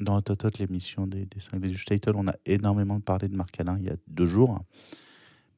dans 0.00 0.20
Totot, 0.20 0.50
l'émission 0.58 1.06
des, 1.06 1.26
des 1.26 1.40
cinglés 1.40 1.68
du 1.68 1.78
Statel, 1.78 2.14
on 2.16 2.26
a 2.28 2.34
énormément 2.46 3.00
parlé 3.00 3.28
de 3.28 3.36
Marc 3.36 3.58
Alain 3.60 3.78
il 3.78 3.86
y 3.86 3.90
a 3.90 3.96
deux 4.08 4.26
jours, 4.26 4.60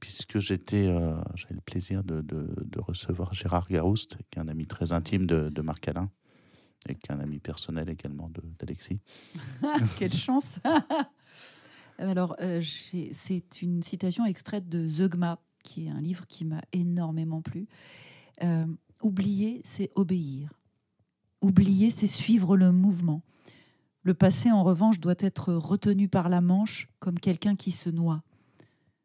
puisque 0.01 0.39
j'étais, 0.39 0.87
euh, 0.89 1.17
le 1.51 1.61
plaisir 1.61 2.05
de, 2.05 2.21
de- 2.21 2.81
recevoir 2.81 3.33
Gérard 3.33 3.69
Garouste, 3.69 4.19
qui 4.31 4.39
est 4.39 4.43
un 4.43 4.49
ami 4.49 4.67
très 4.67 4.93
intime 4.93 5.27
de, 5.27 5.63
Marc 5.63 5.89
Alain, 5.89 6.11
et 6.89 6.95
qui 6.95 7.11
est 7.11 7.15
un 7.15 7.21
ami 7.21 7.39
personnel 7.39 7.89
également 7.89 8.31
d'Alexis. 8.59 9.01
Quelle 9.99 10.13
chance 10.13 10.59
Alors, 11.99 12.37
euh, 12.41 12.61
c'est 13.13 13.63
une 13.63 13.83
citation 13.83 14.27
extraite 14.27 14.69
de 14.69 14.87
Zeugma, 14.87 15.41
qui 15.63 15.87
est 15.87 15.91
un 15.91 16.01
livre 16.01 16.27
qui 16.27 16.45
m'a 16.45 16.61
énormément 16.73 17.41
plu. 17.41 17.67
Euh, 18.43 18.67
oublier, 19.01 19.63
c'est 19.65 19.91
obéir. 19.95 20.53
Oublier, 21.41 21.91
c'est 21.91 22.07
suivre 22.07 22.57
le 22.57 22.73
mouvement. 22.73 23.23
Le 24.05 24.13
passé, 24.13 24.53
en 24.53 24.63
revanche, 24.63 25.01
doit 25.01 25.15
être 25.19 25.55
retenu 25.55 26.09
par 26.09 26.29
la 26.29 26.43
manche 26.43 26.89
comme 27.01 27.19
quelqu'un 27.19 27.57
qui 27.57 27.73
se 27.73 27.89
noie. 27.89 28.23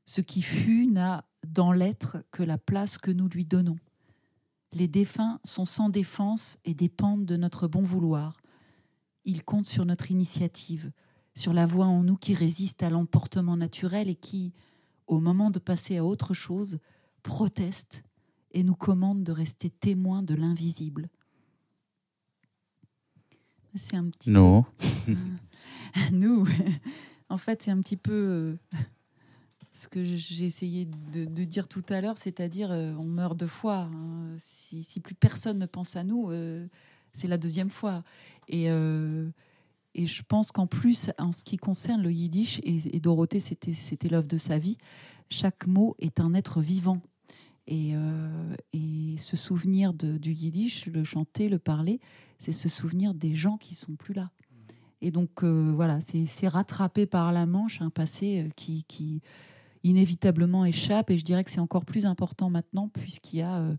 Ce 0.04 0.20
qui 0.20 0.42
fut 0.42 0.88
n'a 0.88 1.26
dans 1.48 1.72
l'être 1.72 2.18
que 2.32 2.44
la 2.44 2.58
place 2.58 2.98
que 2.98 3.10
nous 3.10 3.30
lui 3.30 3.46
donnons. 3.46 3.78
Les 4.74 4.90
défunts 4.90 5.40
sont 5.46 5.66
sans 5.66 5.90
défense 5.90 6.58
et 6.66 6.74
dépendent 6.74 7.26
de 7.26 7.38
notre 7.38 7.68
bon 7.68 7.82
vouloir. 7.82 8.42
Ils 9.24 9.46
comptent 9.46 9.66
sur 9.66 9.86
notre 9.86 10.12
initiative, 10.12 10.92
sur 11.34 11.54
la 11.54 11.66
voix 11.66 11.86
en 11.86 12.04
nous 12.04 12.18
qui 12.18 12.34
résiste 12.34 12.84
à 12.84 12.90
l'emportement 12.90 13.56
naturel 13.56 14.10
et 14.10 14.16
qui, 14.16 14.54
au 15.08 15.22
moment 15.22 15.50
de 15.50 15.60
passer 15.60 15.98
à 15.98 16.04
autre 16.04 16.34
chose, 16.34 16.80
proteste 17.24 18.04
et 18.52 18.64
nous 18.64 18.76
commande 18.76 19.24
de 19.24 19.32
rester 19.32 19.70
témoins 19.70 20.24
de 20.24 20.36
l'invisible. 20.36 21.10
C'est 23.76 23.96
un 23.96 24.10
petit 24.10 24.30
Non. 24.32 24.66
Nous, 26.12 26.48
en 27.30 27.38
fait, 27.38 27.64
c'est 27.64 27.72
un 27.72 27.82
petit 27.82 27.98
peu 27.98 28.14
euh, 28.14 28.56
ce 29.74 29.88
que 29.88 30.04
j'ai 30.04 30.46
essayé 30.46 30.88
de, 31.14 31.26
de 31.26 31.44
dire 31.44 31.68
tout 31.68 31.84
à 31.90 32.02
l'heure, 32.02 32.18
c'est-à-dire 32.18 32.72
euh, 32.72 32.94
on 32.98 33.04
meurt 33.06 33.38
deux 33.38 33.48
fois. 33.48 33.90
hein. 33.94 34.34
Si, 34.38 34.84
si 34.84 35.00
plus 35.00 35.16
personne 35.16 35.58
ne 35.60 35.66
pense 35.66 35.96
à 35.96 36.04
nous, 36.04 36.30
euh, 36.32 36.68
c'est 37.14 37.28
la 37.28 37.38
deuxième 37.38 37.70
fois. 37.70 38.04
Et, 38.48 38.70
euh, 38.70 39.30
et 39.96 40.06
je 40.06 40.22
pense 40.24 40.52
qu'en 40.52 40.68
plus, 40.68 41.10
en 41.18 41.32
ce 41.32 41.44
qui 41.44 41.58
concerne 41.58 42.02
le 42.02 42.12
yiddish, 42.12 42.60
et, 42.64 42.96
et 42.96 43.00
Dorothée, 43.00 43.40
c'était 43.40 43.74
c'était 43.74 44.10
l'œuvre 44.10 44.28
de 44.28 44.38
sa 44.38 44.58
vie, 44.58 44.78
chaque 45.30 45.66
mot 45.68 45.96
est 46.00 46.20
un 46.20 46.34
être 46.34 46.62
vivant. 46.62 47.02
Et, 47.72 47.92
euh, 47.94 48.56
et 48.74 49.16
se 49.18 49.38
souvenir 49.38 49.94
de- 49.94 50.18
du 50.18 50.32
yiddish, 50.34 50.88
le 50.88 51.04
chanter, 51.04 51.50
le 51.50 51.60
parler, 51.60 52.00
c'est 52.40 52.52
se 52.52 52.68
souvenir 52.68 53.14
des 53.14 53.36
gens 53.36 53.58
qui 53.58 53.76
sont 53.76 53.96
plus 53.96 54.16
là. 54.16 54.32
Et 55.02 55.12
donc, 55.12 55.44
euh, 55.44 55.72
voilà, 55.76 56.00
c'est 56.02 56.48
rattraper 56.48 57.06
par 57.06 57.32
la 57.32 57.46
manche 57.46 57.80
un 57.82 57.92
passé 57.92 58.48
euh, 58.48 58.50
qui, 58.56 59.22
inévitablement 59.84 60.66
échappe. 60.66 61.12
Et 61.12 61.18
je 61.20 61.24
dirais 61.24 61.44
que 61.44 61.52
c'est 61.52 61.60
encore 61.62 61.86
plus 61.86 62.06
important 62.08 62.50
maintenant, 62.50 62.90
puisqu'il 62.90 63.38
y 63.38 63.42
a. 63.44 63.78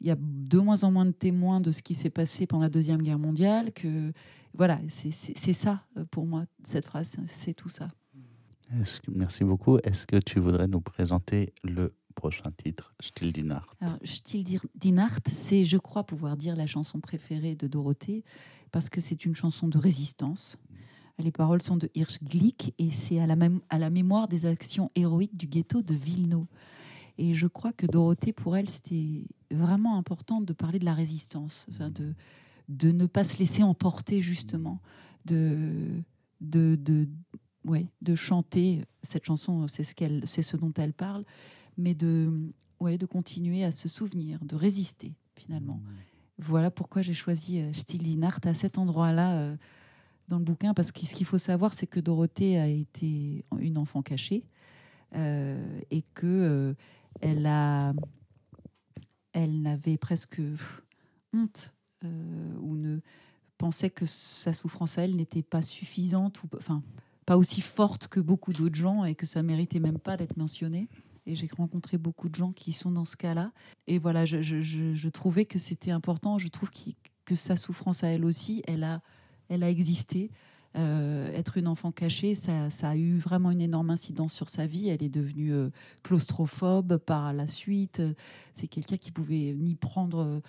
y 0.00 0.10
a 0.10 0.16
de 0.18 0.58
moins 0.58 0.84
en 0.84 0.92
moins 0.92 1.04
de 1.06 1.10
témoins 1.10 1.60
de 1.60 1.72
ce 1.72 1.82
qui 1.82 1.94
s'est 1.96 2.08
passé 2.10 2.46
pendant 2.46 2.62
la 2.62 2.70
Deuxième 2.70 3.02
Guerre 3.02 3.18
mondiale. 3.18 3.72
Que, 3.72 4.12
voilà, 4.54 4.80
c'est 4.88 5.52
ça 5.52 5.82
pour 6.12 6.24
moi, 6.24 6.44
cette 6.62 6.86
phrase, 6.86 7.16
c'est 7.26 7.52
tout 7.54 7.68
ça. 7.68 7.90
Merci 9.08 9.44
beaucoup. 9.44 9.78
Est-ce 9.78 10.06
que 10.06 10.16
tu 10.18 10.38
voudrais 10.40 10.68
nous 10.68 10.80
présenter 10.80 11.52
le 11.64 11.92
prochain 12.18 12.50
titre, 12.56 12.92
Still 13.00 13.32
die 13.32 13.44
Nacht 13.44 13.76
Alors, 13.80 13.98
die 14.74 14.92
Nacht, 14.92 15.28
c'est, 15.32 15.64
je 15.64 15.76
crois, 15.78 16.04
pouvoir 16.04 16.36
dire 16.36 16.56
la 16.56 16.66
chanson 16.66 16.98
préférée 17.00 17.54
de 17.54 17.68
Dorothée, 17.68 18.24
parce 18.72 18.90
que 18.90 19.00
c'est 19.00 19.24
une 19.24 19.36
chanson 19.36 19.68
de 19.68 19.78
résistance. 19.78 20.58
Les 21.18 21.30
paroles 21.30 21.62
sont 21.62 21.76
de 21.76 21.88
Hirsch 21.94 22.18
Glick 22.22 22.74
et 22.78 22.90
c'est 22.90 23.20
à 23.20 23.26
la, 23.26 23.36
même, 23.36 23.60
à 23.70 23.78
la 23.78 23.90
mémoire 23.90 24.28
des 24.28 24.46
actions 24.46 24.90
héroïques 24.94 25.36
du 25.36 25.46
ghetto 25.46 25.82
de 25.82 25.94
Vilno. 25.94 26.46
Et 27.18 27.34
je 27.34 27.46
crois 27.46 27.72
que 27.72 27.86
Dorothée, 27.86 28.32
pour 28.32 28.56
elle, 28.56 28.68
c'était 28.68 29.24
vraiment 29.50 29.96
important 29.96 30.40
de 30.40 30.52
parler 30.52 30.78
de 30.78 30.84
la 30.84 30.94
résistance, 30.94 31.66
enfin 31.70 31.90
de, 31.90 32.14
de 32.68 32.92
ne 32.92 33.06
pas 33.06 33.24
se 33.24 33.38
laisser 33.38 33.62
emporter, 33.62 34.20
justement, 34.20 34.80
de, 35.24 36.02
de, 36.40 36.76
de, 36.76 37.08
ouais, 37.64 37.86
de 38.02 38.14
chanter 38.14 38.84
cette 39.02 39.24
chanson, 39.24 39.68
c'est 39.68 39.84
ce, 39.84 39.94
qu'elle, 39.94 40.22
c'est 40.24 40.42
ce 40.42 40.56
dont 40.56 40.72
elle 40.76 40.92
parle, 40.92 41.24
mais 41.78 41.94
de, 41.94 42.52
ouais, 42.80 42.98
de 42.98 43.06
continuer 43.06 43.64
à 43.64 43.70
se 43.70 43.88
souvenir, 43.88 44.44
de 44.44 44.56
résister, 44.56 45.14
finalement. 45.36 45.80
Voilà 46.38 46.70
pourquoi 46.70 47.02
j'ai 47.02 47.14
choisi 47.14 47.60
euh, 47.60 47.72
Nacht 48.16 48.46
à 48.46 48.54
cet 48.54 48.78
endroit-là 48.78 49.38
euh, 49.38 49.56
dans 50.28 50.38
le 50.38 50.44
bouquin, 50.44 50.74
parce 50.74 50.92
que 50.92 51.06
ce 51.06 51.14
qu'il 51.14 51.26
faut 51.26 51.38
savoir, 51.38 51.74
c'est 51.74 51.86
que 51.86 52.00
Dorothée 52.00 52.58
a 52.58 52.68
été 52.68 53.44
une 53.58 53.78
enfant 53.78 54.02
cachée 54.02 54.44
euh, 55.14 55.80
et 55.90 56.02
que 56.14 56.26
euh, 56.26 56.74
elle 57.20 57.46
a, 57.46 57.94
elle 59.32 59.62
n'avait 59.62 59.96
presque 59.96 60.40
honte 61.32 61.74
euh, 62.04 62.54
ou 62.60 62.76
ne 62.76 63.00
pensait 63.56 63.90
que 63.90 64.04
sa 64.04 64.52
souffrance 64.52 64.98
à 64.98 65.04
elle 65.04 65.16
n'était 65.16 65.42
pas 65.42 65.62
suffisante 65.62 66.42
ou 66.42 66.48
enfin 66.56 66.82
pas 67.24 67.36
aussi 67.36 67.60
forte 67.60 68.08
que 68.08 68.20
beaucoup 68.20 68.52
d'autres 68.52 68.76
gens 68.76 69.04
et 69.04 69.14
que 69.14 69.26
ça 69.26 69.42
méritait 69.42 69.80
même 69.80 69.98
pas 69.98 70.16
d'être 70.16 70.36
mentionné. 70.36 70.88
Et 71.28 71.36
j'ai 71.36 71.48
rencontré 71.56 71.98
beaucoup 71.98 72.28
de 72.28 72.34
gens 72.34 72.52
qui 72.52 72.72
sont 72.72 72.90
dans 72.90 73.04
ce 73.04 73.16
cas-là. 73.16 73.52
Et 73.86 73.98
voilà, 73.98 74.24
je, 74.24 74.40
je- 74.42 74.60
je- 74.62 74.94
je 74.94 75.08
trouvais 75.10 75.44
que 75.44 75.58
c'était 75.58 75.90
important. 75.92 76.38
Je 76.38 76.48
trouve 76.48 76.70
que 77.24 77.34
sa 77.34 77.56
souffrance 77.56 78.02
à 78.02 78.08
elle 78.08 78.24
aussi, 78.24 78.62
elle 78.66 78.82
a, 78.82 79.02
elle 79.50 79.62
a 79.62 79.70
existé. 79.70 80.30
Euh, 80.76 81.32
être 81.32 81.56
une 81.56 81.66
enfant 81.66 81.92
cachée, 81.92 82.34
ça, 82.34 82.68
ça 82.70 82.90
a 82.90 82.96
eu 82.96 83.16
vraiment 83.16 83.50
une 83.50 83.62
énorme 83.62 83.88
incidence 83.90 84.34
sur 84.34 84.48
sa 84.50 84.66
vie. 84.66 84.88
Elle 84.88 85.02
est 85.02 85.08
devenue 85.08 85.52
euh, 85.52 85.70
claustrophobe 86.02 86.98
par 86.98 87.32
la 87.32 87.46
suite. 87.46 88.02
C'est 88.54 88.66
quelqu'un 88.66 88.96
qui 88.98 89.10
pouvait 89.10 89.54
ni 89.58 89.74
prendre 89.74 90.18
euh, 90.18 90.40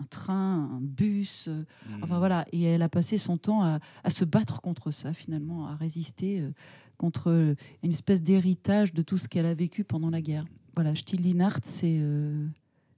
un 0.00 0.04
train, 0.10 0.68
un 0.72 0.80
bus. 0.80 1.46
euh, 1.48 1.64
Enfin 2.02 2.18
voilà, 2.18 2.44
et 2.52 2.62
elle 2.64 2.82
a 2.82 2.88
passé 2.88 3.18
son 3.18 3.36
temps 3.38 3.62
à, 3.62 3.78
à 4.04 4.10
se 4.10 4.24
battre 4.24 4.60
contre 4.60 4.90
ça 4.90 5.12
finalement, 5.12 5.66
à 5.68 5.76
résister 5.76 6.42
contre 6.98 7.30
euh, 7.30 7.54
une 7.82 7.92
espèce 7.92 8.22
d'héritage 8.22 8.92
de 8.92 9.02
tout 9.02 9.16
ce 9.16 9.28
qu'elle 9.28 9.46
a 9.46 9.54
vécu 9.54 9.84
pendant 9.84 10.10
la 10.10 10.20
guerre. 10.20 10.44
Voilà, 10.74 10.92
Nacht, 11.34 11.64
c'est 11.64 11.98
euh, 12.00 12.46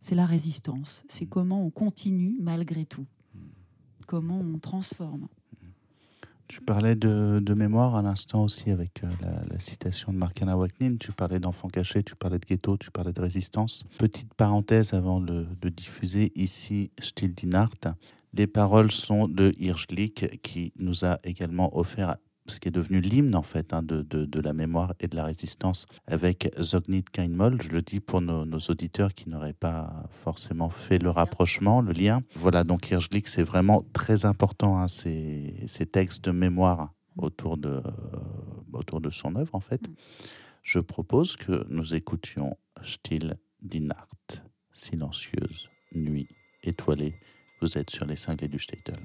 c'est 0.01 0.15
la 0.15 0.27
résistance. 0.27 1.05
C'est 1.09 1.27
comment 1.27 1.65
on 1.65 1.71
continue 1.71 2.37
malgré 2.41 2.85
tout. 2.85 3.07
Comment 4.07 4.41
on 4.41 4.59
transforme. 4.59 5.29
Tu 6.49 6.61
parlais 6.61 6.97
de, 6.97 7.55
mémoire 7.55 7.95
à 7.95 8.03
l'instant 8.03 8.43
aussi 8.43 8.73
avec 8.73 9.05
euh, 9.05 9.09
la, 9.49 9.61
citation 9.61 10.13
de 10.13 10.19
Markana 10.19 10.57
Waknin. 10.57 10.97
Tu 10.97 11.13
parlais 11.13 11.39
d'enfants 11.39 11.69
cachés, 11.69 12.03
tu 12.03 12.17
parlais 12.17 12.41
de 12.41 12.45
ghetto, 12.45 12.77
tu 12.77 12.91
parlais 12.91 13.13
de 13.13 13.21
résistance. 13.21 13.85
Petite 13.99 14.35
parenthèse 14.35 14.93
avant 14.93 15.21
de, 15.21 15.47
diffuser 15.69 16.33
ici 16.35 16.91
Still 16.99 17.35
die 17.35 17.47
Nacht. 17.47 17.89
Les 18.33 18.49
paroles 18.49 18.91
sont 18.91 19.29
de 19.29 19.53
Hirschlick 19.61 20.41
qui 20.43 20.73
nous 20.77 21.05
a 21.05 21.19
également 21.23 21.77
offert 21.79 22.17
ce 22.47 22.59
qui 22.59 22.69
est 22.69 22.73
devenu 22.73 23.01
l'hymne 23.01 23.35
en 23.35 23.43
fait 23.43 23.73
hein, 23.73 23.83
de, 23.83 24.03
de, 24.03 24.25
de 24.25 24.41
la 24.41 24.53
mémoire 24.53 24.95
et 25.01 25.09
de 25.09 25.17
la 25.17 25.25
résistance 25.25 25.87
avec 26.07 26.53
Zognit 26.61 27.09
Kainmol. 27.09 27.61
Je 27.63 27.69
le 27.69 27.83
dis 27.83 28.01
pour 28.01 28.21
nos, 28.21 28.45
nos 28.45 28.59
auditeurs 28.59 29.15
qui 29.15 29.29
n'auraient 29.29 29.53
pas 29.53 30.09
forcément 30.25 30.71
fait 30.71 30.99
le 30.99 31.11
rapprochement, 31.11 31.81
le 31.81 31.93
lien. 31.93 32.23
Voilà, 32.35 32.65
donc 32.65 32.91
Hirschlick, 32.91 33.29
c'est 33.29 33.43
vraiment 33.43 33.85
très 33.93 34.25
important, 34.25 34.79
hein, 34.79 34.89
ces, 34.89 35.55
ces 35.67 35.87
textes 35.87 36.25
de 36.25 36.31
mémoire 36.31 36.93
autour 37.17 37.57
de, 37.57 37.69
euh, 37.69 37.83
autour 38.73 39.01
de 39.01 39.11
son 39.11 39.37
œuvre 39.37 39.55
en 39.55 39.61
fait. 39.61 39.89
Mm. 39.89 39.95
Je 40.63 40.79
propose 40.79 41.37
que 41.37 41.67
nous 41.69 41.95
écoutions 41.95 42.57
Still 42.83 43.35
die 43.63 43.81
Nacht, 43.81 44.43
silencieuse, 44.73 45.69
nuit, 45.95 46.29
étoilée. 46.63 47.15
Vous 47.61 47.77
êtes 47.77 47.91
sur 47.91 48.07
les 48.07 48.17
cinglés 48.17 48.49
du 48.49 48.59
Statel. 48.59 48.97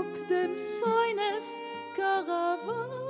Op 0.00 0.28
dem 0.28 0.56
Säunes 0.56 1.46
Karawan 1.96 3.04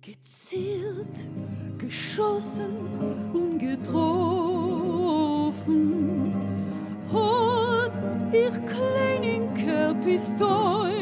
gezielt, 0.00 1.16
geschossen 1.78 2.76
und 3.32 3.58
getroffen. 3.58 4.02
Hat 7.12 8.04
ihr 8.32 8.50
kleinen 8.50 9.02
Pistol 10.04 11.01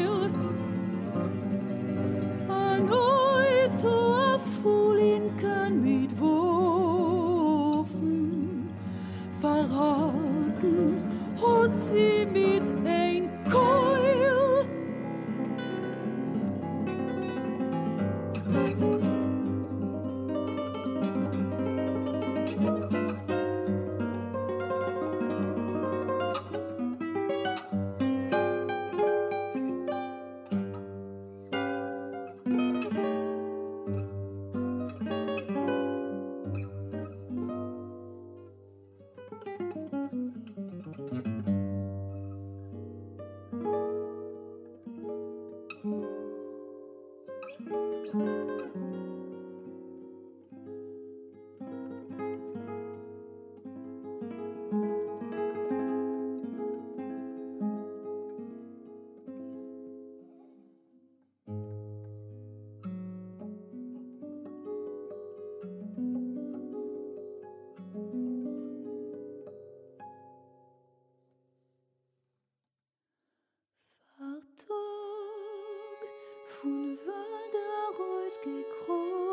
Hun 76.61 76.99
valgte 77.05 77.63
rødske 77.99 78.63
krog 78.79 79.30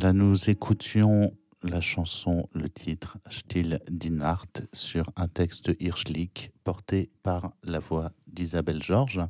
Voilà, 0.00 0.14
nous 0.14 0.48
écoutions 0.48 1.30
la 1.62 1.82
chanson, 1.82 2.48
le 2.54 2.70
titre 2.70 3.18
Still 3.28 3.80
Dinart 3.90 4.46
sur 4.72 5.04
un 5.14 5.28
texte 5.28 5.66
de 5.66 5.76
Hirschlick 5.78 6.52
porté 6.64 7.10
par 7.22 7.52
la 7.64 7.80
voix 7.80 8.10
d'Isabelle 8.26 8.82
Georges. 8.82 9.20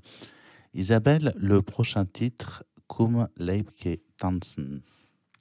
Isabelle, 0.73 1.33
le 1.37 1.61
prochain 1.61 2.05
titre, 2.05 2.63
Cum 2.87 3.27
Leibke 3.37 4.01
tanzen. 4.17 4.83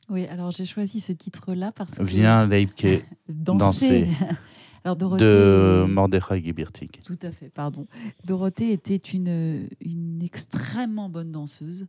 Oui, 0.10 0.26
alors 0.26 0.50
j'ai 0.50 0.66
choisi 0.66 1.00
ce 1.00 1.12
titre-là 1.12 1.72
parce 1.76 2.00
que. 2.00 2.04
Viens 2.04 2.48
Leibke 2.48 3.06
danser. 3.30 4.08
Alors 4.84 4.96
Dorothée, 4.96 5.26
de 5.26 5.86
Mordechai 5.88 6.42
Gibirtik. 6.42 7.04
Tout 7.04 7.20
à 7.22 7.32
fait, 7.32 7.50
pardon. 7.50 7.86
Dorothée 8.26 8.72
était 8.72 8.96
une, 8.96 9.68
une 9.82 10.24
extrêmement 10.24 11.10
bonne 11.10 11.32
danseuse. 11.32 11.86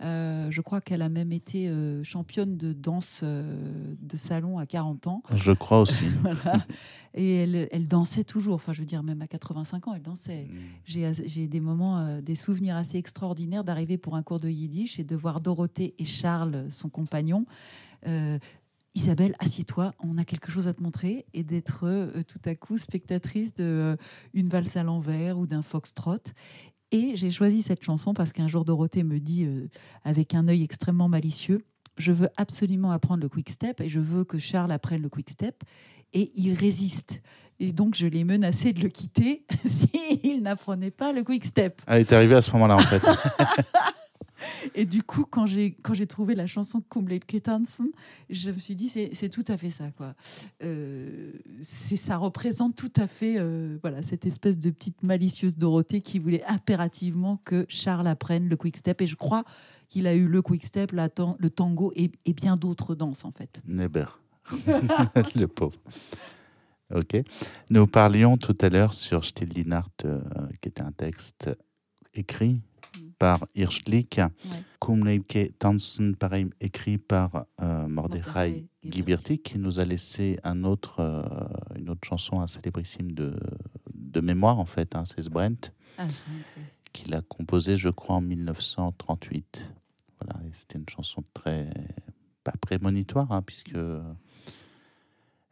Euh, 0.00 0.48
je 0.50 0.60
crois 0.60 0.80
qu'elle 0.80 1.02
a 1.02 1.08
même 1.08 1.32
été 1.32 1.68
euh, 1.68 2.04
championne 2.04 2.56
de 2.56 2.72
danse 2.72 3.22
euh, 3.24 3.94
de 4.00 4.16
salon 4.16 4.58
à 4.58 4.66
40 4.66 5.08
ans. 5.08 5.22
Je 5.34 5.52
crois 5.52 5.80
aussi. 5.80 6.04
Et 7.14 7.36
elle, 7.36 7.88
dansait 7.88 8.22
toujours. 8.22 8.54
Enfin, 8.54 8.72
je 8.72 8.80
veux 8.80 8.86
dire, 8.86 9.02
même 9.02 9.22
à 9.22 9.26
85 9.26 9.88
ans, 9.88 9.94
elle 9.94 10.02
dansait. 10.02 10.46
Mm. 10.86 11.14
J'ai 11.24 11.48
des 11.48 11.60
moments, 11.60 12.20
des 12.20 12.36
souvenirs 12.36 12.76
assez 12.76 12.96
extraordinaires 12.96 13.64
d'arriver 13.64 13.98
pour 13.98 14.14
un 14.14 14.22
cours 14.22 14.38
de 14.38 14.48
yiddish 14.48 15.00
et 15.00 15.04
de 15.04 15.16
voir 15.16 15.40
Dorothée 15.40 15.94
et 15.98 16.04
Charles, 16.04 16.66
son 16.70 16.88
compagnon. 16.88 17.44
Isabelle, 18.94 19.34
assieds-toi, 19.40 19.94
on 20.00 20.16
a 20.16 20.24
quelque 20.24 20.52
chose 20.52 20.68
à 20.68 20.74
te 20.74 20.82
montrer, 20.82 21.24
et 21.34 21.42
d'être 21.42 22.12
tout 22.28 22.40
à 22.44 22.54
coup 22.54 22.78
spectatrice 22.78 23.54
d'une 23.54 23.96
une 24.34 24.48
valse 24.48 24.76
à 24.76 24.82
l'envers 24.82 25.38
ou 25.38 25.46
d'un 25.46 25.62
foxtrot. 25.62 26.18
Et 26.90 27.16
j'ai 27.16 27.30
choisi 27.30 27.62
cette 27.62 27.82
chanson 27.82 28.14
parce 28.14 28.32
qu'un 28.32 28.48
jour 28.48 28.64
Dorothée 28.64 29.04
me 29.04 29.20
dit, 29.20 29.44
euh, 29.44 29.68
avec 30.04 30.34
un 30.34 30.48
œil 30.48 30.62
extrêmement 30.62 31.08
malicieux, 31.08 31.64
je 31.98 32.12
veux 32.12 32.28
absolument 32.36 32.90
apprendre 32.92 33.22
le 33.22 33.28
quick 33.28 33.50
step 33.50 33.80
et 33.80 33.88
je 33.88 34.00
veux 34.00 34.24
que 34.24 34.38
Charles 34.38 34.72
apprenne 34.72 35.02
le 35.02 35.08
quick 35.08 35.28
step. 35.30 35.62
Et 36.14 36.32
il 36.36 36.54
résiste. 36.54 37.20
Et 37.60 37.72
donc, 37.72 37.94
je 37.94 38.06
l'ai 38.06 38.24
menacé 38.24 38.72
de 38.72 38.80
le 38.80 38.88
quitter 38.88 39.44
s'il 39.66 40.42
n'apprenait 40.42 40.90
pas 40.90 41.12
le 41.12 41.22
quick 41.22 41.44
step. 41.44 41.82
Il 41.90 41.96
est 41.96 42.12
arrivé 42.12 42.36
à 42.36 42.42
ce 42.42 42.50
moment-là, 42.52 42.76
en 42.76 42.78
fait. 42.78 43.02
Et 44.74 44.84
du 44.84 45.02
coup, 45.02 45.24
quand 45.28 45.46
j'ai 45.46 45.72
quand 45.82 45.94
j'ai 45.94 46.06
trouvé 46.06 46.34
la 46.34 46.46
chanson 46.46 46.80
Kumlet 46.80 47.20
Ketansen, 47.20 47.88
je 48.30 48.50
me 48.50 48.58
suis 48.58 48.74
dit 48.74 48.88
c'est 48.88 49.28
tout 49.28 49.44
à 49.48 49.56
fait 49.56 49.70
ça 49.70 49.90
quoi. 49.96 50.14
Euh, 50.62 51.32
c'est 51.60 51.96
ça 51.96 52.16
représente 52.16 52.76
tout 52.76 52.92
à 52.96 53.06
fait 53.06 53.36
euh, 53.38 53.78
voilà 53.82 54.02
cette 54.02 54.26
espèce 54.26 54.58
de 54.58 54.70
petite 54.70 55.02
malicieuse 55.02 55.56
Dorothée 55.56 56.00
qui 56.00 56.18
voulait 56.18 56.44
impérativement 56.44 57.40
que 57.44 57.66
Charles 57.68 58.06
apprenne 58.06 58.48
le 58.48 58.56
quick 58.56 58.76
step. 58.76 59.00
Et 59.02 59.06
je 59.06 59.16
crois 59.16 59.44
qu'il 59.88 60.06
a 60.06 60.14
eu 60.14 60.26
le 60.26 60.42
quick 60.42 60.64
step, 60.64 60.92
le 60.92 61.48
tango 61.48 61.92
et, 61.96 62.10
bien 62.32 62.56
d'autres 62.56 62.94
danses 62.94 63.24
en 63.24 63.32
fait. 63.32 63.60
Neber, 63.66 64.20
le 65.34 65.46
pauvre. 65.46 65.78
Ok. 66.94 67.20
Nous 67.70 67.86
parlions 67.86 68.36
tout 68.36 68.56
à 68.60 68.68
l'heure 68.70 68.94
sur 68.94 69.24
Stillinart, 69.24 69.90
euh, 70.04 70.20
qui 70.62 70.68
était 70.68 70.82
un 70.82 70.92
texte 70.92 71.50
écrit 72.14 72.60
par 73.18 73.46
Hirschlick. 73.54 74.18
Ouais. 74.18 75.50
Tanzen, 75.58 76.16
pareil, 76.16 76.46
écrit 76.60 76.98
par 76.98 77.46
euh, 77.60 77.88
Mordechai 77.88 78.66
Gibirti, 78.84 79.38
qui 79.38 79.58
nous 79.58 79.80
a 79.80 79.84
laissé 79.84 80.38
un 80.44 80.64
autre, 80.64 81.00
euh, 81.00 81.22
une 81.76 81.90
autre 81.90 82.06
chanson, 82.06 82.40
un 82.40 82.46
célébrissime 82.46 83.12
de, 83.12 83.38
de 83.94 84.20
mémoire, 84.20 84.58
en 84.58 84.64
fait, 84.64 84.94
hein, 84.94 85.04
c'est 85.04 85.28
Brent, 85.28 85.72
ah, 85.98 86.06
qu'il 86.92 87.14
a 87.14 87.20
composé, 87.20 87.76
je 87.76 87.88
crois, 87.88 88.16
en 88.16 88.20
1938. 88.20 89.72
Voilà, 90.20 90.40
c'était 90.52 90.78
une 90.78 90.88
chanson 90.88 91.22
très, 91.34 91.68
pas 92.44 92.54
prémonitoire, 92.60 93.30
hein, 93.32 93.42
puisque 93.42 93.76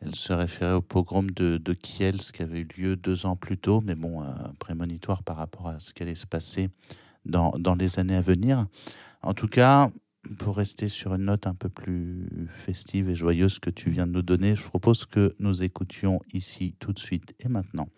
elle 0.00 0.14
se 0.14 0.32
référait 0.32 0.74
au 0.74 0.82
pogrom 0.82 1.30
de, 1.30 1.58
de 1.58 1.72
Kiel, 1.74 2.22
ce 2.22 2.32
qui 2.32 2.42
avait 2.42 2.60
eu 2.60 2.68
lieu 2.76 2.96
deux 2.96 3.26
ans 3.26 3.36
plus 3.36 3.58
tôt, 3.58 3.80
mais 3.80 3.94
bon, 3.94 4.22
euh, 4.22 4.26
prémonitoire 4.58 5.22
par 5.22 5.36
rapport 5.36 5.68
à 5.68 5.80
ce 5.80 5.92
qui 5.92 6.02
allait 6.02 6.14
se 6.14 6.26
passer 6.26 6.70
dans, 7.26 7.52
dans, 7.58 7.74
les 7.74 7.98
années 7.98 8.16
à 8.16 8.20
venir. 8.20 8.66
En 9.22 9.34
tout 9.34 9.48
cas, 9.48 9.90
pour 10.38 10.56
rester 10.56 10.88
sur 10.88 11.14
une 11.14 11.24
note 11.24 11.46
un 11.46 11.54
peu 11.54 11.68
plus 11.68 12.48
festive 12.64 13.08
et 13.08 13.14
joyeuse 13.14 13.58
que 13.58 13.70
tu 13.70 13.90
viens 13.90 14.06
de 14.06 14.12
nous 14.12 14.22
donner, 14.22 14.56
je 14.56 14.62
propose 14.62 15.06
que 15.06 15.34
nous 15.38 15.62
écoutions 15.62 16.20
ici 16.32 16.74
tout 16.78 16.92
de 16.92 16.98
suite 16.98 17.34
et 17.44 17.48
maintenant 17.48 17.88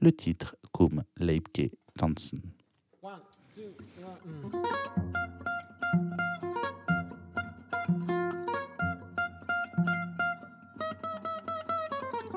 le 0.00 0.12
titre 0.12 0.56
Kum 0.72 1.02
Leibke 1.18 1.70
Tanzen. 1.98 2.40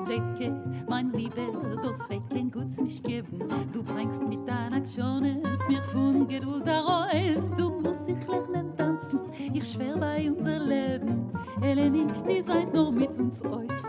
Decke, 0.08 0.50
mein 0.88 1.12
Liebe, 1.12 1.52
das 1.82 2.08
wird 2.08 2.30
kein 2.30 2.50
Guts 2.50 2.78
nicht 2.80 3.04
geben. 3.04 3.40
Du 3.72 3.82
bringst 3.82 4.26
mit 4.26 4.48
deiner 4.48 4.76
Aktionen 4.76 5.42
mir 5.68 5.82
von 5.92 6.26
Geduld 6.26 6.66
heraus. 6.66 7.50
Du 7.56 7.80
musst 7.80 8.08
dich 8.08 8.26
lernen 8.26 8.74
tanzen, 8.76 9.20
ich 9.52 9.70
schwör 9.70 9.98
bei 9.98 10.30
unser 10.30 10.60
Leben. 10.60 11.30
Elle 11.60 11.90
nicht, 11.90 12.26
die 12.26 12.42
seid 12.42 12.72
nur 12.72 12.90
mit 12.90 13.18
uns 13.18 13.42
aus. 13.42 13.82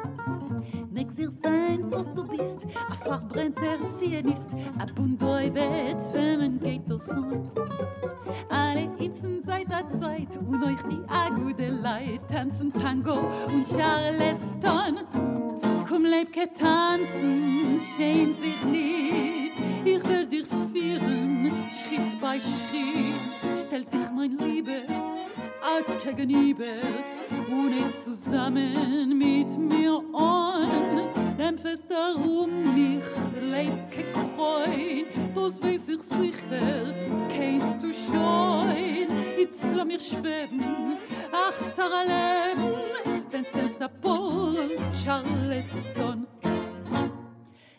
Nix 0.91 1.17
ihr 1.17 1.31
sein, 1.31 1.85
was 1.89 2.11
du 2.13 2.27
bist, 2.27 2.67
a 2.89 2.95
Fach 2.95 3.21
brennt 3.29 3.57
erziehen 3.59 4.27
ist, 4.27 4.47
a 4.77 4.85
Bundoi 4.93 5.53
wird 5.53 6.01
zwemmen 6.01 6.59
geht 6.59 6.89
das 6.89 7.05
so. 7.05 7.49
Alle 8.49 8.89
Itzen 8.99 9.41
seit 9.45 9.71
der 9.71 9.87
Zeit 9.89 10.37
und 10.37 10.61
euch 10.63 10.81
die 10.89 11.01
Agude 11.07 11.69
Leid 11.69 12.21
tanzen 12.29 12.73
Tango 12.73 13.19
und 13.47 13.65
Charleston. 13.69 15.48
Komm 15.89 16.05
leib 16.05 16.31
ke 16.31 16.45
tanzen 16.53 17.79
schäm 17.79 18.35
sich 18.39 18.63
nicht. 18.65 19.53
Ich 19.85 20.07
will 20.07 20.25
dir 20.27 20.45
führen 20.45 21.51
schritt 21.77 22.21
bei 22.21 22.39
schritt. 22.39 23.59
Stellt 23.65 23.89
sich 23.89 24.11
mein 24.15 24.37
liebe 24.37 24.83
alt 25.63 25.87
gegenüber. 26.03 26.75
Ich 27.71 28.03
zusammen 28.03 29.17
mit 29.17 29.57
mir 29.57 30.01
an. 30.13 30.69
Dem 31.39 31.57
fest 31.57 31.87
darum 31.89 32.75
mich 32.75 33.03
leib 33.41 33.91
ke 33.91 34.03
freuen 34.35 35.05
das 35.33 35.61
weiß 35.63 35.89
ich 35.89 36.03
sicher 36.03 36.93
kennst 37.29 37.81
du 37.81 37.91
schon. 37.93 39.07
Jetzt 39.39 39.61
lass 39.75 39.85
mich 39.85 40.07
schweben 40.07 40.97
ach 41.31 41.57
Sarah 41.75 42.03
leben 42.03 42.89
Fensters 43.31 43.77
da 43.77 43.87
Pol, 43.87 44.75
Charleston. 45.59 46.27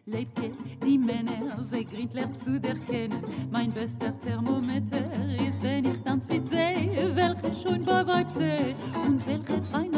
Leibke, 0.06 0.50
die 0.84 0.98
Männer, 0.98 1.62
sie 1.62 1.84
grint 1.84 2.12
lernt 2.12 2.38
zu 2.38 2.60
der 2.60 2.74
kennen. 2.74 3.22
Mein 3.50 3.70
bester 3.72 4.12
Thermometer 4.20 5.04
ist, 5.36 5.62
wenn 5.62 5.84
ich 5.84 6.00
tanz 6.02 6.28
mit 6.28 6.50
See, 6.50 6.90
welche 7.14 7.54
schon 7.54 7.84
bei 7.84 8.06
Weibte 8.06 8.74
und 9.06 9.26
welche 9.26 9.62
frei 9.70 9.88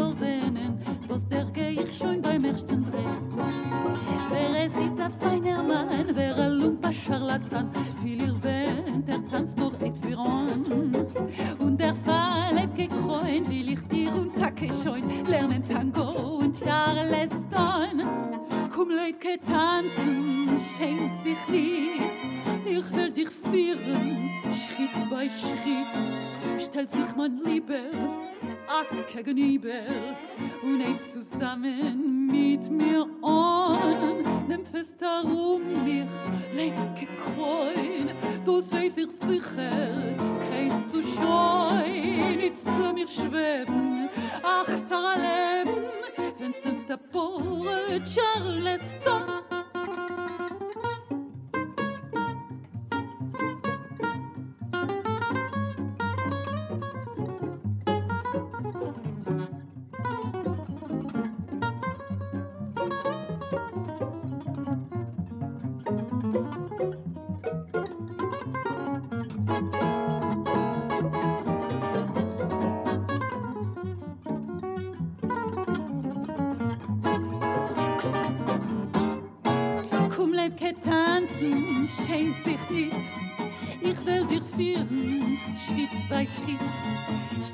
gegenüber 29.24 29.72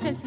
هل 0.09 0.17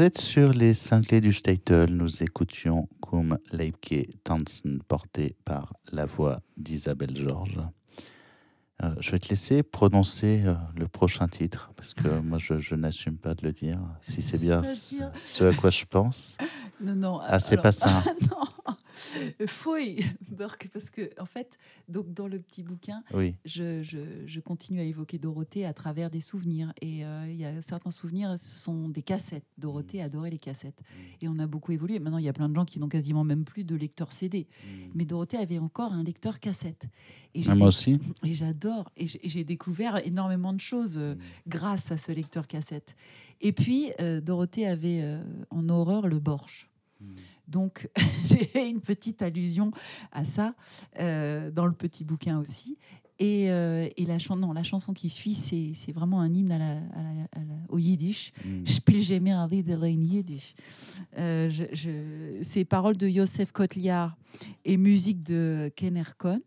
Vous 0.00 0.06
êtes 0.06 0.18
sur 0.18 0.54
les 0.54 0.72
cinglés 0.72 1.20
du 1.20 1.30
Statel. 1.30 1.94
Nous 1.94 2.22
écoutions 2.22 2.88
Kum 3.02 3.36
Leibke 3.52 4.08
Tanzen, 4.24 4.80
porté 4.88 5.36
par 5.44 5.74
la 5.92 6.06
voix 6.06 6.40
d'Isabelle 6.56 7.14
Georges. 7.14 7.60
Euh, 8.82 8.94
je 8.98 9.10
vais 9.10 9.18
te 9.18 9.28
laisser 9.28 9.62
prononcer 9.62 10.40
euh, 10.46 10.54
le 10.74 10.88
prochain 10.88 11.28
titre, 11.28 11.70
parce 11.76 11.92
que 11.92 12.08
moi, 12.20 12.38
je, 12.38 12.58
je 12.60 12.76
n'assume 12.76 13.18
pas 13.18 13.34
de 13.34 13.44
le 13.44 13.52
dire. 13.52 13.78
Si 14.00 14.22
c'est 14.22 14.40
bien 14.40 14.62
ce, 14.64 15.44
à 15.44 15.52
quoi 15.52 15.68
je 15.68 15.84
pense. 15.84 16.38
Non, 16.80 16.96
non. 16.96 17.20
Ah, 17.22 17.38
c'est 17.38 17.60
pas 17.60 17.70
ça. 17.70 18.02
non. 18.22 18.74
Fouille, 19.46 20.00
Burke, 20.30 20.68
parce 20.72 20.90
que, 20.90 21.10
en 21.20 21.26
fait, 21.26 21.56
donc, 21.88 22.12
dans 22.12 22.28
le 22.28 22.38
petit 22.40 22.62
bouquin, 22.62 23.02
Oui. 23.14 23.34
je, 23.44 23.82
je- 23.82 24.26
je 24.26 24.40
continue 24.40 24.80
à 24.80 24.84
évoquer 24.84 25.18
Dorothée 25.18 25.64
à 25.66 25.72
travers 25.72 26.10
des 26.10 26.20
souvenirs. 26.20 26.72
Et 26.80 27.04
euh, 27.04 27.26
il 27.28 27.36
y 27.36 27.44
a 27.44 27.60
certains 27.62 27.90
souvenirs, 27.90 28.38
ce 28.38 28.58
sont 28.58 28.88
des 28.88 29.02
cassettes. 29.02 29.44
Dorothée 29.58 30.02
adorait 30.02 30.30
les 30.30 30.38
cassettes. 30.38 30.80
Et 31.20 31.28
on 31.28 31.38
a 31.38 31.46
beaucoup 31.46 31.72
évolué. 31.72 31.98
Maintenant, 31.98 32.18
il 32.18 32.24
y 32.24 32.28
a 32.28 32.32
plein 32.32 32.48
de 32.48 32.54
gens 32.54 32.64
qui 32.64 32.78
n'ont 32.80 32.88
quasiment 32.88 33.24
même 33.24 33.44
plus 33.44 33.64
de 33.64 33.74
lecteur 33.74 34.12
CD. 34.12 34.46
Mais 34.94 35.04
Dorothée 35.04 35.36
avait 35.38 35.58
encore 35.58 35.92
un 35.92 36.02
lecteur 36.04 36.40
cassette. 36.40 36.84
Et 37.34 37.42
Ah, 37.48 37.54
moi 37.54 37.68
aussi. 37.68 37.98
et 38.24 38.34
j'adore. 38.34 38.90
Et 38.96 39.06
j'ai- 39.06 39.44
découvert 39.44 40.06
énormément 40.06 40.52
de 40.52 40.60
choses 40.60 40.98
euh, 40.98 41.14
grâce 41.48 41.90
à 41.90 41.98
ce 41.98 42.12
lecteur 42.12 42.46
cassette. 42.46 42.94
Et 43.40 43.52
puis, 43.52 43.90
euh, 44.00 44.20
Dorothée 44.20 44.66
avait 44.66 45.00
euh, 45.02 45.22
en 45.50 45.68
horreur 45.70 46.06
le 46.08 46.18
borsch. 46.18 46.68
Donc, 47.50 47.88
j'ai 48.26 48.68
une 48.68 48.80
petite 48.80 49.22
allusion 49.22 49.70
à 50.12 50.24
ça 50.24 50.54
euh, 50.98 51.50
dans 51.50 51.66
le 51.66 51.72
petit 51.72 52.04
bouquin 52.04 52.38
aussi. 52.38 52.78
Et, 53.22 53.50
euh, 53.50 53.86
et 53.98 54.06
la, 54.06 54.18
chan- 54.18 54.36
non, 54.36 54.54
la 54.54 54.62
chanson 54.62 54.94
qui 54.94 55.10
suit, 55.10 55.34
c'est 55.34 55.92
vraiment 55.92 56.20
un 56.22 56.32
hymne 56.32 56.52
à 56.52 56.58
la- 56.58 56.78
à 56.78 57.02
la- 57.02 57.28
à 57.32 57.38
la- 57.40 57.66
au 57.68 57.76
yiddish. 57.78 58.32
Mm. 58.46 58.64
Yiddish. 60.02 60.54
Euh, 61.18 61.50
je- 61.50 61.64
je- 61.72 62.38
c'est 62.42 62.64
paroles 62.64 62.96
de 62.96 63.06
Yosef 63.06 63.52
Kotliar 63.52 64.16
et 64.64 64.78
musique 64.78 65.22
de 65.22 65.70
Ken 65.76 65.98
Erkon. 65.98 66.40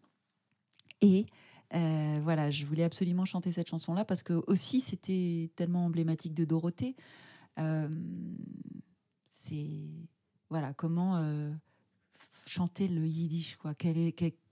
Et 1.01 1.27
euh, 1.75 2.19
voilà, 2.23 2.49
je 2.49 2.65
voulais 2.65 2.83
absolument 2.83 3.25
chanter 3.25 3.51
cette 3.51 3.69
chanson-là 3.69 4.03
parce 4.03 4.23
que 4.23 4.41
aussi 4.47 4.79
c'était 4.79 5.51
tellement 5.55 5.85
emblématique 5.85 6.33
de 6.33 6.45
Dorothée. 6.45 6.95
Euh, 7.59 7.87
c'est 9.35 9.69
voilà 10.53 10.71
comment 10.73 11.17
euh, 11.17 11.51
chanter 12.45 12.87
le 12.87 13.07
yiddish 13.07 13.55
quoi. 13.55 13.73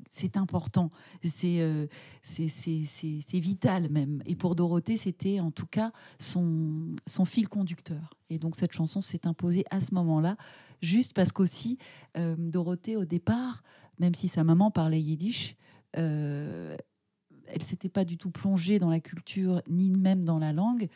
C'est 0.09 0.35
important, 0.35 0.89
c'est 1.23 1.61
euh, 1.61 1.85
c'est- 2.23 2.47
c'est 2.49 3.39
vital 3.39 3.89
même. 3.91 4.23
Et 4.25 4.35
pour 4.35 4.55
Dorothée, 4.55 4.97
c'était 4.97 5.39
en 5.39 5.51
tout 5.51 5.67
cas 5.67 5.91
son 6.17 6.95
son 7.05 7.25
fil 7.25 7.47
conducteur. 7.47 8.15
Et 8.31 8.39
donc 8.39 8.55
cette 8.55 8.71
chanson 8.71 8.99
s'est 9.01 9.27
imposée 9.27 9.63
à 9.69 9.79
ce 9.79 9.93
moment-là, 9.93 10.37
juste 10.81 11.13
parce 11.13 11.31
qu'aussi 11.31 11.77
euh, 12.17 12.35
Dorothée 12.35 12.97
au 12.97 13.05
départ, 13.05 13.61
même 13.99 14.15
si 14.15 14.27
sa 14.27 14.43
maman 14.43 14.71
parlait 14.71 14.99
yiddish. 15.01 15.55
euh, 15.97 16.75
elle 17.53 17.61
s'était 17.63 17.89
pas 17.89 18.05
du 18.05 18.17
tout 18.17 18.31
plongée 18.31 18.79
dans 18.79 18.89
la 18.89 19.01
culture 19.01 19.61
ni 19.67 19.91
même 19.91 20.23
dans 20.23 20.39
la 20.39 20.53
langue 20.53 20.87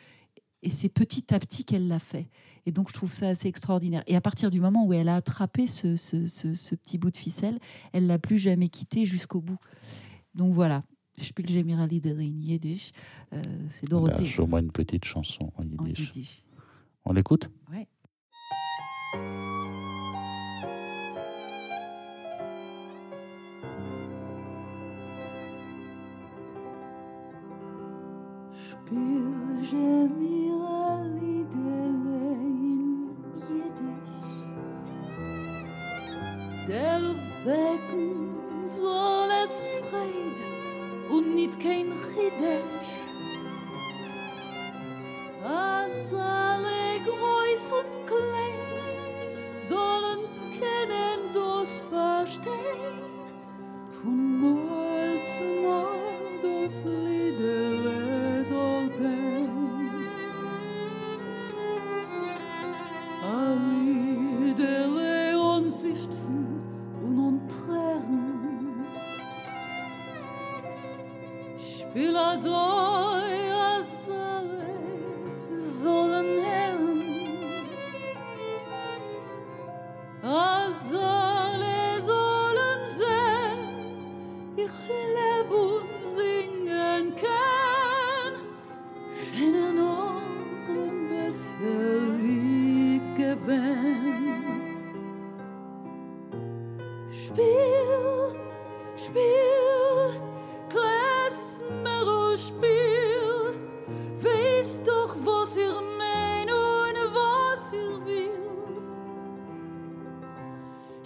et 0.62 0.70
c'est 0.70 0.88
petit 0.88 1.32
à 1.34 1.38
petit 1.38 1.64
qu'elle 1.64 1.88
l'a 1.88 1.98
fait. 1.98 2.28
Et 2.66 2.72
donc 2.72 2.88
je 2.88 2.94
trouve 2.94 3.12
ça 3.12 3.28
assez 3.28 3.46
extraordinaire. 3.48 4.02
Et 4.06 4.16
à 4.16 4.20
partir 4.20 4.50
du 4.50 4.60
moment 4.60 4.84
où 4.86 4.92
elle 4.92 5.08
a 5.08 5.16
attrapé 5.16 5.66
ce, 5.66 5.96
ce- 5.96 6.26
ce- 6.26 6.54
ce 6.54 6.74
petit 6.74 6.98
bout 6.98 7.10
de 7.10 7.16
ficelle 7.16 7.58
elle 7.92 8.06
l'a 8.06 8.18
plus 8.18 8.38
jamais 8.38 8.68
quitté 8.68 9.06
jusqu'au 9.06 9.40
bout. 9.40 9.58
Donc 10.34 10.52
voilà. 10.54 10.82
Spiel 11.18 11.48
Gemirali 11.48 12.00
de 12.00 12.10
Rein 12.10 12.40
Yiddish. 12.40 12.92
Euh, 13.32 13.40
c'est 13.70 13.88
Dorothée. 13.88 14.24
Joue-moi 14.26 14.60
une 14.60 14.70
petite 14.72 15.04
chanson 15.06 15.50
en 15.56 15.62
en 15.62 15.86
yiddish. 15.86 16.14
yiddish. 16.14 16.42
On 17.06 17.12
l'écoute? 17.12 17.48
Ouais. 17.72 17.86
Spiel 28.86 29.34
je 29.62 30.08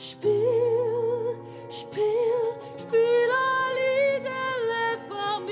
Spiel, 0.01 1.36
spiel, 1.68 2.05
spiel 2.78 3.30
ein 3.36 3.76
Liedele 3.76 4.98
von 5.07 5.46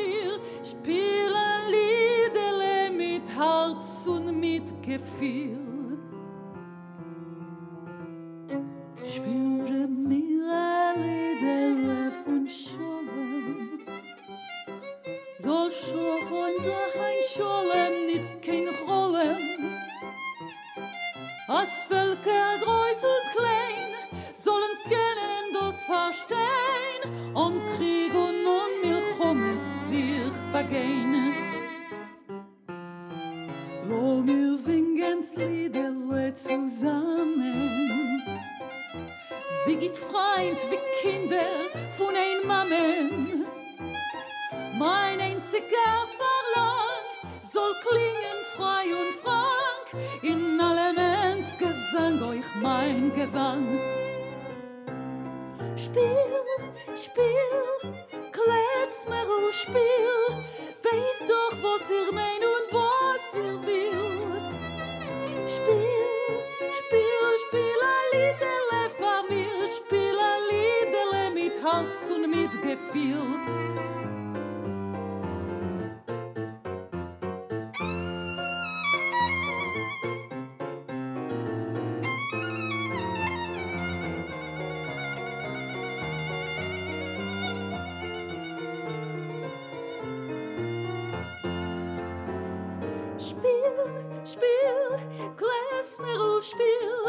spiel 0.64 1.34
ein 1.36 1.70
Liedele 1.70 2.90
mit 2.90 3.28
Herz 3.28 4.06
und 4.06 4.40
mit 4.40 4.82
Gefühl. 4.82 5.67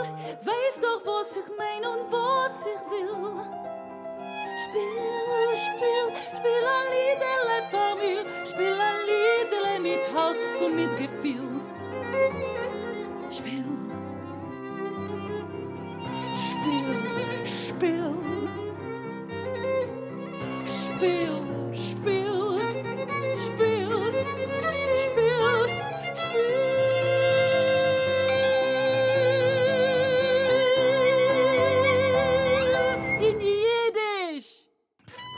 Weiß 0.02 0.76
doch, 0.82 1.06
was 1.06 1.32
ich 1.36 1.50
mein 1.58 1.84
und 1.86 2.12
was 2.12 2.62
ich 2.62 2.84
will. 2.92 3.10
Spiel, 4.64 5.56
Spiel, 5.66 6.06
Spiel 6.38 6.66
ein 6.76 6.88
Liederle 6.96 7.58
von 7.72 7.92
mir. 8.00 8.22
Spiel 8.46 8.78
ein 8.80 9.02
Liederle 9.10 9.80
mit 9.80 10.04
Herz 10.14 10.62
und 10.62 10.76
mit 10.76 10.92
Gefühl. 10.98 11.09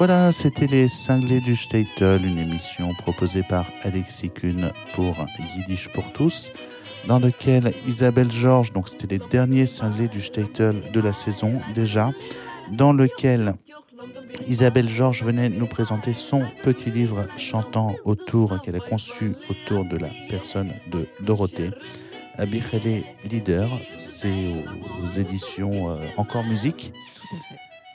Voilà, 0.04 0.32
c'était 0.32 0.66
les 0.66 0.88
cinglés 0.88 1.42
du 1.42 1.56
Statel, 1.56 2.26
une 2.26 2.40
émission 2.40 2.92
proposée 2.96 3.44
par 3.44 3.68
Alexis 3.84 4.32
Kuhn 4.32 4.72
pour 4.96 5.16
Yiddish 5.56 5.90
pour 5.90 6.12
tous, 6.12 6.52
dans 7.08 7.20
lequel 7.20 7.72
Isabelle 7.88 8.32
Georges, 8.32 8.74
donc 8.74 8.90
c'était 8.90 9.20
les 9.20 9.30
derniers 9.30 9.68
cinglés 9.68 10.08
du 10.08 10.20
Statel 10.20 10.82
de 10.92 11.00
la 11.00 11.14
saison 11.14 11.62
déjà, 11.76 12.10
dans 12.72 12.94
lequel 12.94 13.54
Isabelle 14.48 14.90
Georges 14.90 15.24
venait 15.24 15.50
nous 15.50 15.68
présenter 15.68 16.16
son 16.16 16.46
petit 16.64 16.90
livre 16.90 17.28
chantant 17.38 17.94
autour, 18.04 18.60
qu'elle 18.64 18.78
a 18.78 18.80
conçu 18.80 19.36
autour 19.52 19.86
de 19.86 19.98
la 19.98 20.10
personne 20.30 20.72
de 20.92 21.06
Dorothée. 21.20 21.70
Abichele 22.40 23.04
Leader, 23.30 23.70
c'est 24.00 24.66
aux 25.04 25.20
éditions 25.20 25.92
euh, 25.92 25.98
Encore 26.18 26.46
Musique. 26.46 26.92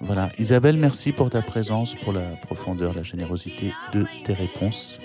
Voilà, 0.01 0.31
Isabelle, 0.39 0.77
merci 0.77 1.13
pour 1.13 1.31
ta 1.31 1.41
présence, 1.43 1.95
pour 1.95 2.13
la 2.13 2.21
profondeur, 2.43 2.93
la 2.95 3.03
générosité 3.03 3.73
de 3.93 4.05
tes 4.25 4.35
réponses. 4.35 5.01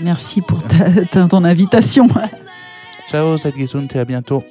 Merci 0.00 0.40
pour 0.40 0.62
ta- 0.62 1.04
ta- 1.06 1.26
ton 1.26 1.44
invitation. 1.44 2.06
Ciao, 3.10 3.36
Zed 3.36 3.56
Gesund 3.56 3.88
et 3.94 3.98
à 3.98 4.04
bientôt. 4.04 4.44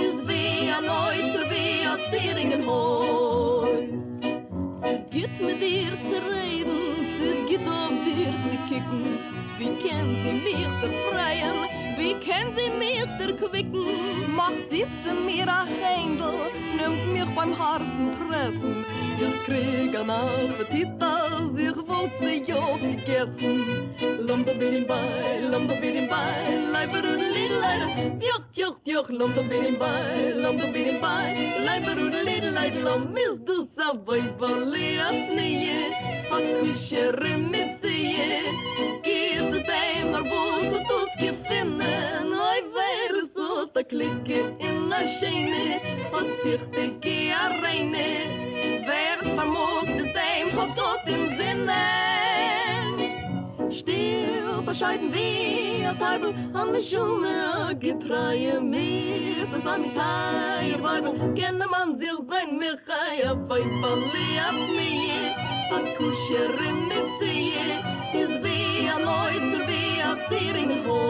is 0.00 0.14
wie 0.26 0.68
a 0.70 0.80
wie 1.50 1.84
a 2.42 4.09
Es 4.90 4.98
geht 5.10 5.40
mit 5.40 5.62
dir 5.62 5.92
zu 6.10 6.18
reden 6.32 6.80
es 7.22 7.48
geht 7.48 7.66
auf 7.68 7.90
dir 8.04 8.32
zu 8.42 8.56
kicken. 8.68 9.18
Wie 9.58 9.68
kennt 9.82 10.16
sie 10.24 10.32
mich 10.32 10.66
befreien 10.80 11.79
Wie 12.00 12.14
kann 12.14 12.56
sie 12.56 12.70
mir 12.80 13.06
erquicken? 13.20 14.34
Macht 14.34 14.72
diese 14.72 15.14
mir 15.26 15.46
ein 15.46 15.68
Händel, 15.82 16.48
nimmt 16.78 17.12
mich 17.12 17.34
beim 17.36 17.52
harten 17.58 18.16
Treffen. 18.16 18.86
Ich 19.20 19.44
krieg 19.44 19.94
einen 19.94 20.10
Appetit, 20.10 20.88
als 20.98 21.60
ich 21.66 21.76
wollte 21.76 22.30
ja 22.50 22.76
gegessen. 22.78 23.94
Lumba 24.18 24.52
bin 24.54 24.86
bei, 24.86 25.40
lumba 25.50 25.74
bin 25.74 26.08
bei, 26.08 26.56
leiber 26.72 27.06
und 27.06 27.22
lidler. 27.36 27.82
Juch, 28.18 28.46
juch, 28.54 28.78
juch, 28.84 29.08
lumba 29.10 29.42
bin 29.42 29.78
bei, 29.78 30.32
lumba 30.42 30.66
bin 30.72 31.00
bei, 31.02 31.52
leiber 31.66 32.00
und 32.00 32.14
lidler. 32.24 32.70
Lumba 32.82 33.20
ist 33.20 33.46
du 33.46 33.68
saboi, 33.76 34.22
balias 34.38 35.20
nie, 35.36 35.92
hakushere 36.30 37.36
misie. 37.36 38.40
Gib 39.02 39.50
dem, 39.68 40.14
er 40.14 40.24
wo 40.30 40.42
du 40.70 40.78
tust, 40.88 41.14
gib 41.18 41.46
finne. 41.46 41.89
Oi 42.50 42.60
ver 42.76 43.14
så 43.34 43.48
ta 43.74 43.82
klicke 43.82 44.40
in 44.58 44.88
la 44.90 45.00
skene, 45.16 45.66
hat 46.12 46.28
sich 46.42 46.64
de 46.74 46.84
ge 47.02 47.18
a 47.42 47.44
reine, 47.62 48.10
ver 48.86 49.18
vermog 49.36 49.86
de 49.98 50.04
dem 50.16 50.48
hat 50.58 50.76
Gott 50.76 51.04
im 51.14 51.24
Sinne. 51.38 51.84
Still 53.70 54.62
bescheiden 54.62 55.14
wie 55.14 55.84
a 55.86 55.92
Teufel 55.94 56.34
an 56.54 56.72
der 56.72 56.82
Schumme 56.82 57.74
getreue 57.78 58.60
mir 58.60 59.46
zusammen 59.52 59.82
mit 59.82 59.96
Teier 59.96 60.82
Weibel 60.82 61.12
kenne 61.34 61.66
man 61.68 61.98
sich 62.00 62.18
sein 62.28 62.58
Michaia 62.58 63.34
bei 63.34 63.62
Verliat 63.80 64.58
nie 64.76 65.32
a 65.76 65.78
Kuscherin 65.96 66.88
mit 66.88 67.06
sie 67.20 67.54
is 68.20 68.32
wie 68.42 68.88
a 68.88 68.98
Neuter 68.98 69.62
wie 69.68 70.02
a 70.02 70.12
Zieringen 70.28 70.86
Häus 70.86 71.09